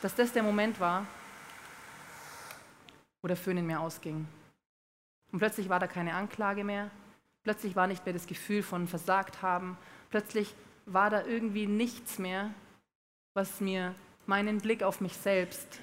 dass 0.02 0.14
das 0.14 0.32
der 0.32 0.42
Moment 0.42 0.80
war, 0.80 1.06
wo 3.22 3.28
der 3.28 3.36
Föhn 3.36 3.56
in 3.56 3.66
mir 3.66 3.80
ausging. 3.80 4.26
Und 5.30 5.38
plötzlich 5.38 5.68
war 5.68 5.80
da 5.80 5.86
keine 5.86 6.14
Anklage 6.14 6.64
mehr, 6.64 6.90
plötzlich 7.42 7.74
war 7.74 7.86
nicht 7.86 8.04
mehr 8.04 8.12
das 8.12 8.26
Gefühl 8.26 8.62
von 8.62 8.86
versagt 8.86 9.40
haben, 9.40 9.78
plötzlich 10.10 10.54
war 10.84 11.08
da 11.08 11.24
irgendwie 11.24 11.66
nichts 11.66 12.18
mehr, 12.18 12.50
was 13.34 13.60
mir 13.60 13.94
meinen 14.26 14.58
Blick 14.58 14.82
auf 14.82 15.00
mich 15.00 15.16
selbst 15.16 15.80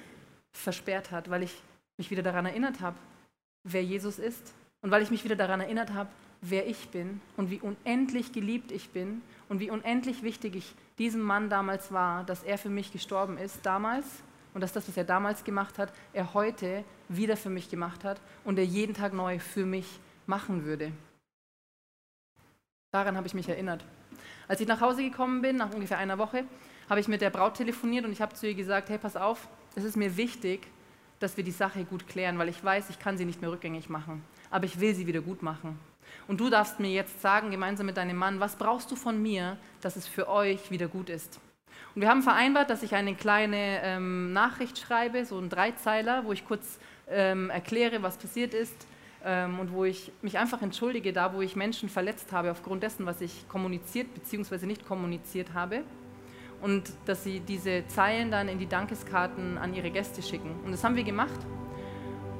versperrt 0.52 1.10
hat, 1.10 1.30
weil 1.30 1.42
ich 1.42 1.62
mich 1.96 2.10
wieder 2.10 2.22
daran 2.22 2.46
erinnert 2.46 2.80
habe, 2.80 2.96
wer 3.64 3.82
Jesus 3.82 4.18
ist 4.18 4.54
und 4.82 4.90
weil 4.90 5.02
ich 5.02 5.10
mich 5.10 5.24
wieder 5.24 5.36
daran 5.36 5.60
erinnert 5.60 5.92
habe, 5.92 6.10
wer 6.42 6.66
ich 6.66 6.88
bin 6.88 7.20
und 7.36 7.50
wie 7.50 7.60
unendlich 7.60 8.32
geliebt 8.32 8.72
ich 8.72 8.90
bin 8.90 9.22
und 9.48 9.60
wie 9.60 9.70
unendlich 9.70 10.22
wichtig 10.22 10.56
ich 10.56 10.74
diesem 10.98 11.20
Mann 11.20 11.50
damals 11.50 11.92
war, 11.92 12.24
dass 12.24 12.42
er 12.42 12.56
für 12.56 12.70
mich 12.70 12.92
gestorben 12.92 13.36
ist 13.36 13.64
damals 13.64 14.06
und 14.54 14.60
dass 14.60 14.72
das, 14.72 14.88
was 14.88 14.96
er 14.96 15.04
damals 15.04 15.44
gemacht 15.44 15.78
hat, 15.78 15.92
er 16.12 16.34
heute 16.34 16.84
wieder 17.08 17.36
für 17.36 17.50
mich 17.50 17.68
gemacht 17.68 18.04
hat 18.04 18.20
und 18.44 18.58
er 18.58 18.64
jeden 18.64 18.94
Tag 18.94 19.12
neu 19.12 19.38
für 19.38 19.64
mich 19.64 20.00
machen 20.26 20.64
würde. 20.64 20.92
Daran 22.92 23.16
habe 23.16 23.26
ich 23.26 23.34
mich 23.34 23.48
erinnert. 23.48 23.84
Als 24.48 24.60
ich 24.60 24.66
nach 24.66 24.80
Hause 24.80 25.02
gekommen 25.02 25.42
bin, 25.42 25.56
nach 25.56 25.72
ungefähr 25.72 25.98
einer 25.98 26.18
Woche, 26.18 26.44
habe 26.88 27.00
ich 27.00 27.06
mit 27.06 27.20
der 27.20 27.30
Braut 27.30 27.54
telefoniert 27.54 28.04
und 28.04 28.12
ich 28.12 28.20
habe 28.20 28.34
zu 28.34 28.48
ihr 28.48 28.54
gesagt, 28.54 28.88
hey, 28.88 28.98
pass 28.98 29.14
auf, 29.14 29.48
es 29.76 29.84
ist 29.84 29.96
mir 29.96 30.16
wichtig, 30.16 30.66
dass 31.20 31.36
wir 31.36 31.44
die 31.44 31.52
Sache 31.52 31.84
gut 31.84 32.08
klären, 32.08 32.38
weil 32.38 32.48
ich 32.48 32.64
weiß, 32.64 32.90
ich 32.90 32.98
kann 32.98 33.16
sie 33.16 33.24
nicht 33.24 33.40
mehr 33.40 33.52
rückgängig 33.52 33.88
machen, 33.88 34.24
aber 34.50 34.64
ich 34.64 34.80
will 34.80 34.94
sie 34.94 35.06
wieder 35.06 35.20
gut 35.20 35.42
machen. 35.42 35.78
Und 36.26 36.40
du 36.40 36.50
darfst 36.50 36.80
mir 36.80 36.90
jetzt 36.90 37.20
sagen, 37.20 37.50
gemeinsam 37.50 37.86
mit 37.86 37.96
deinem 37.96 38.16
Mann, 38.16 38.40
was 38.40 38.56
brauchst 38.56 38.90
du 38.90 38.96
von 38.96 39.22
mir, 39.22 39.56
dass 39.80 39.94
es 39.94 40.08
für 40.08 40.28
euch 40.28 40.70
wieder 40.70 40.88
gut 40.88 41.10
ist? 41.10 41.38
Und 41.94 42.02
wir 42.02 42.08
haben 42.08 42.22
vereinbart, 42.22 42.70
dass 42.70 42.82
ich 42.82 42.94
eine 42.94 43.14
kleine 43.14 43.82
ähm, 43.82 44.32
Nachricht 44.32 44.78
schreibe, 44.78 45.24
so 45.24 45.38
ein 45.38 45.48
Dreizeiler, 45.48 46.24
wo 46.24 46.32
ich 46.32 46.44
kurz 46.44 46.78
ähm, 47.08 47.50
erkläre, 47.50 48.02
was 48.02 48.16
passiert 48.16 48.54
ist 48.54 48.86
ähm, 49.24 49.58
und 49.58 49.72
wo 49.72 49.84
ich 49.84 50.12
mich 50.22 50.38
einfach 50.38 50.62
entschuldige, 50.62 51.12
da 51.12 51.34
wo 51.34 51.40
ich 51.40 51.56
Menschen 51.56 51.88
verletzt 51.88 52.32
habe, 52.32 52.50
aufgrund 52.50 52.82
dessen, 52.82 53.06
was 53.06 53.20
ich 53.20 53.48
kommuniziert 53.48 54.14
bzw. 54.14 54.66
nicht 54.66 54.86
kommuniziert 54.86 55.52
habe 55.54 55.82
und 56.62 56.92
dass 57.06 57.24
sie 57.24 57.40
diese 57.40 57.86
Zeilen 57.88 58.30
dann 58.30 58.48
in 58.48 58.58
die 58.58 58.68
Dankeskarten 58.68 59.58
an 59.58 59.74
ihre 59.74 59.90
Gäste 59.90 60.22
schicken. 60.22 60.54
Und 60.64 60.72
das 60.72 60.84
haben 60.84 60.96
wir 60.96 61.04
gemacht. 61.04 61.38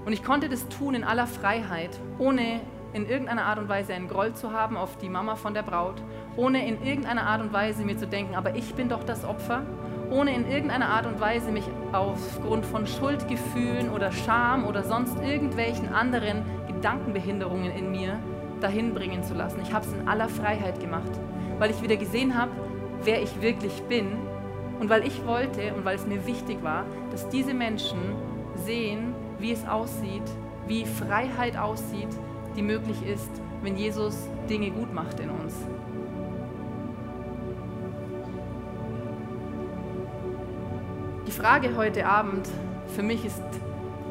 Und 0.05 0.12
ich 0.12 0.23
konnte 0.23 0.49
das 0.49 0.69
tun 0.69 0.95
in 0.95 1.05
aller 1.05 1.27
Freiheit, 1.27 1.99
ohne 2.19 2.61
in 2.92 3.09
irgendeiner 3.09 3.44
Art 3.44 3.59
und 3.59 3.68
Weise 3.68 3.94
einen 3.94 4.09
Groll 4.09 4.35
zu 4.35 4.53
haben 4.53 4.76
auf 4.76 4.96
die 4.98 5.09
Mama 5.09 5.37
von 5.37 5.55
der 5.55 5.62
Braut, 5.62 6.03
ohne 6.37 6.66
in 6.66 6.83
irgendeiner 6.83 7.26
Art 7.26 7.40
und 7.40 7.53
Weise 7.53 7.85
mir 7.85 7.96
zu 7.96 8.07
denken, 8.07 8.35
aber 8.35 8.55
ich 8.57 8.74
bin 8.74 8.88
doch 8.88 9.05
das 9.05 9.24
Opfer, 9.24 9.62
ohne 10.11 10.35
in 10.35 10.50
irgendeiner 10.50 10.88
Art 10.88 11.07
und 11.07 11.20
Weise 11.20 11.53
mich 11.53 11.64
aufgrund 11.92 12.66
von 12.66 12.87
Schuldgefühlen 12.87 13.90
oder 13.90 14.11
Scham 14.11 14.66
oder 14.66 14.83
sonst 14.83 15.16
irgendwelchen 15.22 15.92
anderen 15.92 16.42
Gedankenbehinderungen 16.66 17.70
in 17.70 17.90
mir 17.90 18.18
dahin 18.61 18.92
bringen 18.92 19.22
zu 19.22 19.35
lassen. 19.35 19.61
Ich 19.62 19.72
habe 19.72 19.87
es 19.87 19.92
in 19.92 20.09
aller 20.09 20.29
Freiheit 20.29 20.81
gemacht, 20.81 21.11
weil 21.59 21.70
ich 21.70 21.83
wieder 21.83 21.96
gesehen 21.96 22.37
habe, 22.37 22.50
wer 23.05 23.22
ich 23.22 23.40
wirklich 23.40 23.83
bin 23.85 24.18
Und 24.81 24.88
weil 24.88 25.07
ich 25.07 25.26
wollte 25.26 25.74
und 25.74 25.85
weil 25.85 25.96
es 25.96 26.07
mir 26.07 26.26
wichtig 26.26 26.62
war, 26.62 26.87
dass 27.11 27.29
diese 27.29 27.53
Menschen 27.53 27.98
sehen, 28.55 29.14
wie 29.38 29.53
es 29.53 29.68
aussieht, 29.68 30.22
wie 30.66 30.87
Freiheit 30.87 31.57
aussieht, 31.57 32.09
die 32.57 32.63
möglich 32.63 33.07
ist, 33.07 33.31
wenn 33.63 33.77
Jesus 33.77 34.17
Dinge 34.49 34.71
gut 34.71 34.93
macht 34.93 35.21
in 35.21 35.31
uns. 35.31 35.55
Die 41.27 41.33
Frage 41.33 41.77
heute 41.77 42.07
Abend 42.07 42.49
für 42.95 43.03
mich 43.03 43.25
ist 43.25 43.43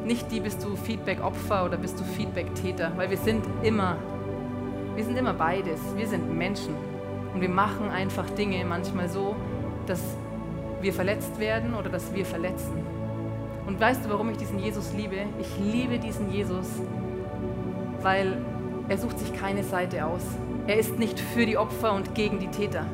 nicht 0.04 0.30
die, 0.32 0.40
bist 0.40 0.64
du 0.64 0.76
Feedback-Opfer 0.76 1.66
oder 1.66 1.76
bist 1.76 2.00
du 2.00 2.04
Feedback-Täter, 2.04 2.92
weil 2.96 3.10
wir 3.10 3.18
sind 3.18 3.44
immer, 3.62 3.96
wir 4.94 5.04
sind 5.04 5.18
immer 5.18 5.34
beides. 5.34 5.80
Wir 5.96 6.06
sind 6.06 6.36
Menschen 6.36 6.74
und 7.34 7.40
wir 7.40 7.48
machen 7.48 7.90
einfach 7.90 8.28
Dinge 8.30 8.64
manchmal 8.64 9.08
so, 9.08 9.36
dass 9.86 10.00
wir 10.80 10.92
verletzt 10.92 11.38
werden 11.38 11.74
oder 11.74 11.90
dass 11.90 12.14
wir 12.14 12.24
verletzen. 12.24 12.72
Und 13.66 13.78
weißt 13.78 14.04
du, 14.04 14.10
warum 14.10 14.30
ich 14.30 14.38
diesen 14.38 14.58
Jesus 14.58 14.92
liebe? 14.94 15.16
Ich 15.38 15.58
liebe 15.58 15.98
diesen 15.98 16.32
Jesus, 16.32 16.66
weil 18.02 18.36
er 18.88 18.98
sucht 18.98 19.18
sich 19.18 19.32
keine 19.34 19.62
Seite 19.62 20.04
aus. 20.04 20.22
Er 20.66 20.76
ist 20.76 20.98
nicht 20.98 21.18
für 21.18 21.46
die 21.46 21.56
Opfer 21.56 21.92
und 21.94 22.14
gegen 22.14 22.38
die 22.38 22.48
Täter. 22.48 22.86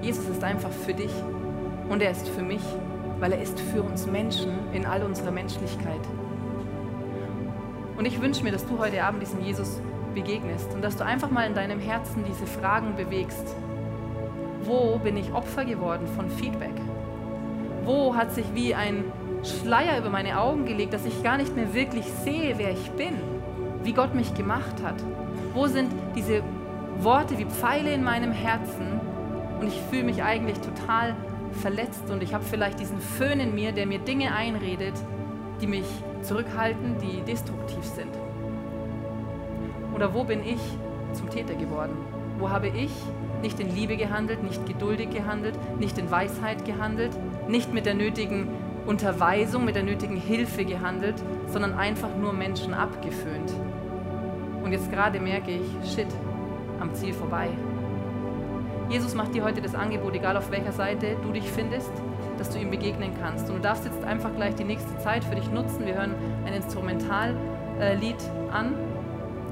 Jesus 0.00 0.28
ist 0.28 0.44
einfach 0.44 0.70
für 0.70 0.94
dich 0.94 1.10
und 1.88 2.02
er 2.02 2.10
ist 2.10 2.28
für 2.28 2.42
mich, 2.42 2.62
weil 3.18 3.32
er 3.32 3.42
ist 3.42 3.58
für 3.58 3.82
uns 3.82 4.06
Menschen 4.06 4.52
in 4.72 4.86
all 4.86 5.02
unserer 5.02 5.30
Menschlichkeit. 5.30 6.00
Und 7.96 8.04
ich 8.04 8.20
wünsche 8.20 8.44
mir, 8.44 8.52
dass 8.52 8.66
du 8.66 8.78
heute 8.78 9.02
Abend 9.02 9.22
diesem 9.22 9.42
Jesus 9.42 9.80
begegnest 10.14 10.72
und 10.72 10.82
dass 10.82 10.96
du 10.96 11.04
einfach 11.04 11.30
mal 11.30 11.46
in 11.46 11.54
deinem 11.54 11.80
Herzen 11.80 12.24
diese 12.24 12.46
Fragen 12.46 12.94
bewegst. 12.96 13.54
Wo 14.62 14.98
bin 14.98 15.16
ich 15.16 15.32
Opfer 15.32 15.64
geworden 15.64 16.06
von 16.14 16.30
Feedback? 16.30 16.74
Wo 17.84 18.14
hat 18.14 18.32
sich 18.32 18.44
wie 18.54 18.74
ein 18.74 19.04
Schleier 19.42 19.98
über 19.98 20.10
meine 20.10 20.40
Augen 20.40 20.64
gelegt, 20.64 20.92
dass 20.92 21.06
ich 21.06 21.22
gar 21.22 21.38
nicht 21.38 21.54
mehr 21.56 21.74
wirklich 21.74 22.04
sehe, 22.24 22.58
wer 22.58 22.70
ich 22.70 22.90
bin, 22.92 23.14
wie 23.82 23.92
Gott 23.92 24.14
mich 24.14 24.34
gemacht 24.34 24.82
hat? 24.82 24.96
Wo 25.54 25.66
sind 25.66 25.90
diese 26.14 26.42
Worte 27.00 27.38
wie 27.38 27.44
Pfeile 27.44 27.92
in 27.92 28.02
meinem 28.02 28.32
Herzen 28.32 29.00
und 29.60 29.68
ich 29.68 29.80
fühle 29.90 30.04
mich 30.04 30.22
eigentlich 30.22 30.58
total 30.58 31.14
verletzt 31.52 32.10
und 32.10 32.22
ich 32.22 32.34
habe 32.34 32.44
vielleicht 32.44 32.80
diesen 32.80 33.00
Föhn 33.00 33.40
in 33.40 33.54
mir, 33.54 33.72
der 33.72 33.86
mir 33.86 33.98
Dinge 33.98 34.34
einredet, 34.34 34.94
die 35.60 35.66
mich 35.66 35.86
zurückhalten, 36.22 36.96
die 36.98 37.22
destruktiv 37.22 37.84
sind? 37.84 38.14
Oder 39.94 40.14
wo 40.14 40.24
bin 40.24 40.40
ich 40.44 40.60
zum 41.12 41.30
Täter 41.30 41.54
geworden? 41.54 41.96
Wo 42.38 42.50
habe 42.50 42.68
ich 42.68 42.90
nicht 43.42 43.58
in 43.60 43.74
Liebe 43.74 43.96
gehandelt, 43.96 44.42
nicht 44.42 44.66
geduldig 44.66 45.10
gehandelt, 45.10 45.58
nicht 45.78 45.98
in 45.98 46.10
Weisheit 46.10 46.64
gehandelt, 46.64 47.16
nicht 47.48 47.72
mit 47.72 47.86
der 47.86 47.94
nötigen 47.94 48.48
Unterweisung, 48.86 49.64
mit 49.64 49.74
der 49.76 49.82
nötigen 49.82 50.16
Hilfe 50.16 50.64
gehandelt, 50.64 51.16
sondern 51.48 51.74
einfach 51.74 52.14
nur 52.16 52.32
Menschen 52.32 52.74
abgeföhnt? 52.74 53.52
Und 54.62 54.72
jetzt 54.72 54.90
gerade 54.90 55.20
merke 55.20 55.50
ich, 55.50 55.92
shit, 55.94 56.08
am 56.80 56.94
Ziel 56.94 57.12
vorbei. 57.12 57.48
Jesus 58.88 59.14
macht 59.14 59.34
dir 59.34 59.44
heute 59.44 59.60
das 59.60 59.74
Angebot, 59.74 60.14
egal 60.14 60.36
auf 60.36 60.50
welcher 60.50 60.72
Seite 60.72 61.16
du 61.22 61.32
dich 61.32 61.50
findest, 61.50 61.90
dass 62.38 62.50
du 62.50 62.58
ihm 62.58 62.70
begegnen 62.70 63.12
kannst. 63.20 63.48
Und 63.50 63.56
du 63.56 63.62
darfst 63.62 63.84
jetzt 63.84 64.02
einfach 64.04 64.34
gleich 64.34 64.54
die 64.54 64.64
nächste 64.64 64.96
Zeit 64.98 65.24
für 65.24 65.34
dich 65.34 65.50
nutzen. 65.50 65.84
Wir 65.84 65.94
hören 65.94 66.14
ein 66.46 66.54
Instrumentallied 66.54 67.36
an. 68.50 68.74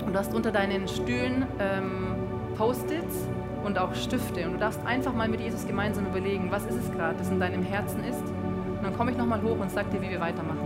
Und 0.07 0.13
du 0.15 0.19
hast 0.19 0.35
unter 0.35 0.53
deinen 0.53 0.89
Stühlen 0.89 1.47
ähm, 1.59 2.15
Post-its 2.57 3.29
und 3.65 3.79
auch 3.79 3.95
Stifte. 3.95 4.47
Und 4.47 4.55
du 4.55 4.59
darfst 4.59 4.81
einfach 4.87 5.13
mal 5.13 5.29
mit 5.29 5.41
Jesus 5.41 5.67
gemeinsam 5.67 6.07
überlegen, 6.07 6.51
was 6.51 6.65
ist 6.65 6.77
es 6.77 6.93
gerade, 6.93 7.19
das 7.19 7.31
in 7.31 7.41
deinem 7.41 7.63
Herzen 7.63 8.05
ist. 8.05 8.23
Und 8.23 8.85
dann 8.85 8.97
komme 8.97 9.11
ich 9.11 9.19
nochmal 9.19 9.43
hoch 9.43 9.59
und 9.59 9.71
sage 9.71 9.91
dir, 9.91 10.01
wie 10.01 10.11
wir 10.11 10.21
weitermachen. 10.21 10.66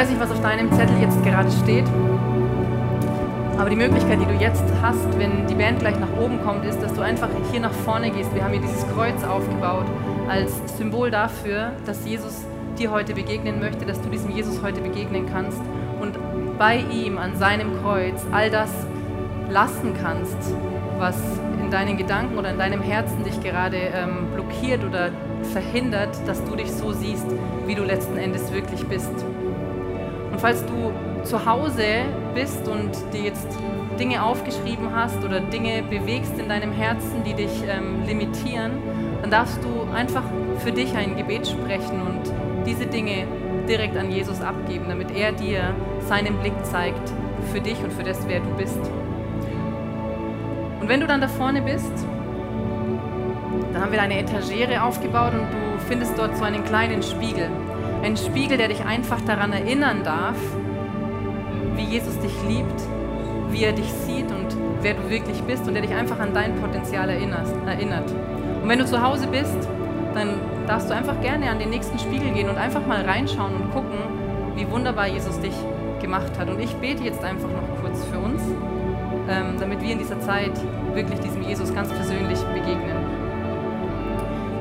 Weiß 0.00 0.08
nicht, 0.08 0.20
was 0.20 0.30
auf 0.30 0.40
deinem 0.40 0.72
Zettel 0.72 0.98
jetzt 0.98 1.22
gerade 1.22 1.50
steht. 1.62 1.84
Aber 3.58 3.68
die 3.68 3.76
Möglichkeit, 3.76 4.18
die 4.18 4.24
du 4.24 4.32
jetzt 4.42 4.64
hast, 4.80 5.18
wenn 5.18 5.46
die 5.46 5.54
Band 5.54 5.80
gleich 5.80 6.00
nach 6.00 6.08
oben 6.18 6.40
kommt, 6.42 6.64
ist, 6.64 6.82
dass 6.82 6.94
du 6.94 7.02
einfach 7.02 7.28
hier 7.52 7.60
nach 7.60 7.72
vorne 7.72 8.10
gehst. 8.10 8.34
Wir 8.34 8.42
haben 8.42 8.52
hier 8.52 8.62
dieses 8.62 8.88
Kreuz 8.94 9.22
aufgebaut 9.24 9.84
als 10.26 10.52
Symbol 10.78 11.10
dafür, 11.10 11.72
dass 11.84 12.06
Jesus 12.06 12.46
dir 12.78 12.90
heute 12.90 13.12
begegnen 13.12 13.60
möchte, 13.60 13.84
dass 13.84 14.00
du 14.00 14.08
diesem 14.08 14.30
Jesus 14.30 14.62
heute 14.62 14.80
begegnen 14.80 15.26
kannst 15.30 15.60
und 16.00 16.16
bei 16.58 16.78
ihm 16.78 17.18
an 17.18 17.36
seinem 17.36 17.78
Kreuz 17.82 18.22
all 18.32 18.48
das 18.48 18.70
lassen 19.50 19.92
kannst, 20.00 20.38
was 20.96 21.20
in 21.60 21.70
deinen 21.70 21.98
Gedanken 21.98 22.38
oder 22.38 22.52
in 22.52 22.58
deinem 22.58 22.80
Herzen 22.80 23.22
dich 23.22 23.38
gerade 23.42 23.76
ähm, 23.76 24.28
blockiert 24.32 24.82
oder 24.82 25.10
verhindert, 25.52 26.16
dass 26.26 26.42
du 26.42 26.56
dich 26.56 26.72
so 26.72 26.92
siehst, 26.92 27.26
wie 27.66 27.74
du 27.74 27.84
letzten 27.84 28.16
Endes 28.16 28.50
wirklich 28.50 28.82
bist. 28.86 29.12
Und 30.40 30.46
falls 30.46 30.64
du 30.64 30.90
zu 31.22 31.44
Hause 31.44 31.84
bist 32.34 32.66
und 32.66 32.92
dir 33.12 33.24
jetzt 33.24 33.46
Dinge 33.98 34.22
aufgeschrieben 34.22 34.88
hast 34.94 35.22
oder 35.22 35.38
Dinge 35.40 35.82
bewegst 35.82 36.38
in 36.38 36.48
deinem 36.48 36.72
Herzen, 36.72 37.22
die 37.24 37.34
dich 37.34 37.62
ähm, 37.68 38.04
limitieren, 38.06 38.72
dann 39.20 39.30
darfst 39.30 39.58
du 39.62 39.92
einfach 39.92 40.22
für 40.60 40.72
dich 40.72 40.96
ein 40.96 41.14
Gebet 41.16 41.46
sprechen 41.46 42.00
und 42.00 42.32
diese 42.66 42.86
Dinge 42.86 43.26
direkt 43.68 43.98
an 43.98 44.10
Jesus 44.10 44.40
abgeben, 44.40 44.86
damit 44.88 45.10
er 45.10 45.32
dir 45.32 45.74
seinen 46.08 46.38
Blick 46.38 46.54
zeigt 46.64 47.12
für 47.52 47.60
dich 47.60 47.76
und 47.84 47.92
für 47.92 48.02
das, 48.02 48.26
wer 48.26 48.40
du 48.40 48.48
bist. 48.56 48.80
Und 50.80 50.88
wenn 50.88 51.00
du 51.00 51.06
dann 51.06 51.20
da 51.20 51.28
vorne 51.28 51.60
bist, 51.60 51.92
dann 53.74 53.82
haben 53.82 53.92
wir 53.92 54.00
eine 54.00 54.18
Etagere 54.18 54.82
aufgebaut 54.82 55.34
und 55.34 55.42
du 55.42 55.86
findest 55.86 56.18
dort 56.18 56.34
so 56.38 56.44
einen 56.44 56.64
kleinen 56.64 57.02
Spiegel. 57.02 57.50
Einen 58.02 58.16
Spiegel, 58.16 58.56
der 58.56 58.68
dich 58.68 58.84
einfach 58.84 59.20
daran 59.22 59.52
erinnern 59.52 60.02
darf, 60.04 60.36
wie 61.76 61.84
Jesus 61.84 62.18
dich 62.18 62.32
liebt, 62.48 62.80
wie 63.50 63.64
er 63.64 63.72
dich 63.72 63.92
sieht 64.06 64.30
und 64.30 64.56
wer 64.80 64.94
du 64.94 65.10
wirklich 65.10 65.42
bist 65.42 65.66
und 65.66 65.74
der 65.74 65.82
dich 65.82 65.92
einfach 65.92 66.18
an 66.18 66.32
dein 66.32 66.54
Potenzial 66.56 67.10
erinnert. 67.10 67.46
Und 68.62 68.68
wenn 68.68 68.78
du 68.78 68.86
zu 68.86 69.02
Hause 69.02 69.26
bist, 69.26 69.68
dann 70.14 70.40
darfst 70.66 70.88
du 70.88 70.94
einfach 70.94 71.20
gerne 71.20 71.50
an 71.50 71.58
den 71.58 71.70
nächsten 71.70 71.98
Spiegel 71.98 72.30
gehen 72.30 72.48
und 72.48 72.56
einfach 72.56 72.86
mal 72.86 73.02
reinschauen 73.02 73.54
und 73.54 73.70
gucken, 73.72 73.98
wie 74.54 74.70
wunderbar 74.70 75.06
Jesus 75.06 75.38
dich 75.40 75.54
gemacht 76.00 76.32
hat. 76.38 76.48
Und 76.48 76.58
ich 76.60 76.74
bete 76.76 77.04
jetzt 77.04 77.22
einfach 77.22 77.48
noch 77.48 77.82
kurz 77.82 78.04
für 78.06 78.18
uns, 78.18 78.42
ähm, 79.28 79.56
damit 79.58 79.82
wir 79.82 79.92
in 79.92 79.98
dieser 79.98 80.20
Zeit 80.20 80.52
wirklich 80.94 81.20
diesem 81.20 81.42
Jesus 81.42 81.74
ganz 81.74 81.88
persönlich 81.90 82.38
begegnen. 82.54 82.96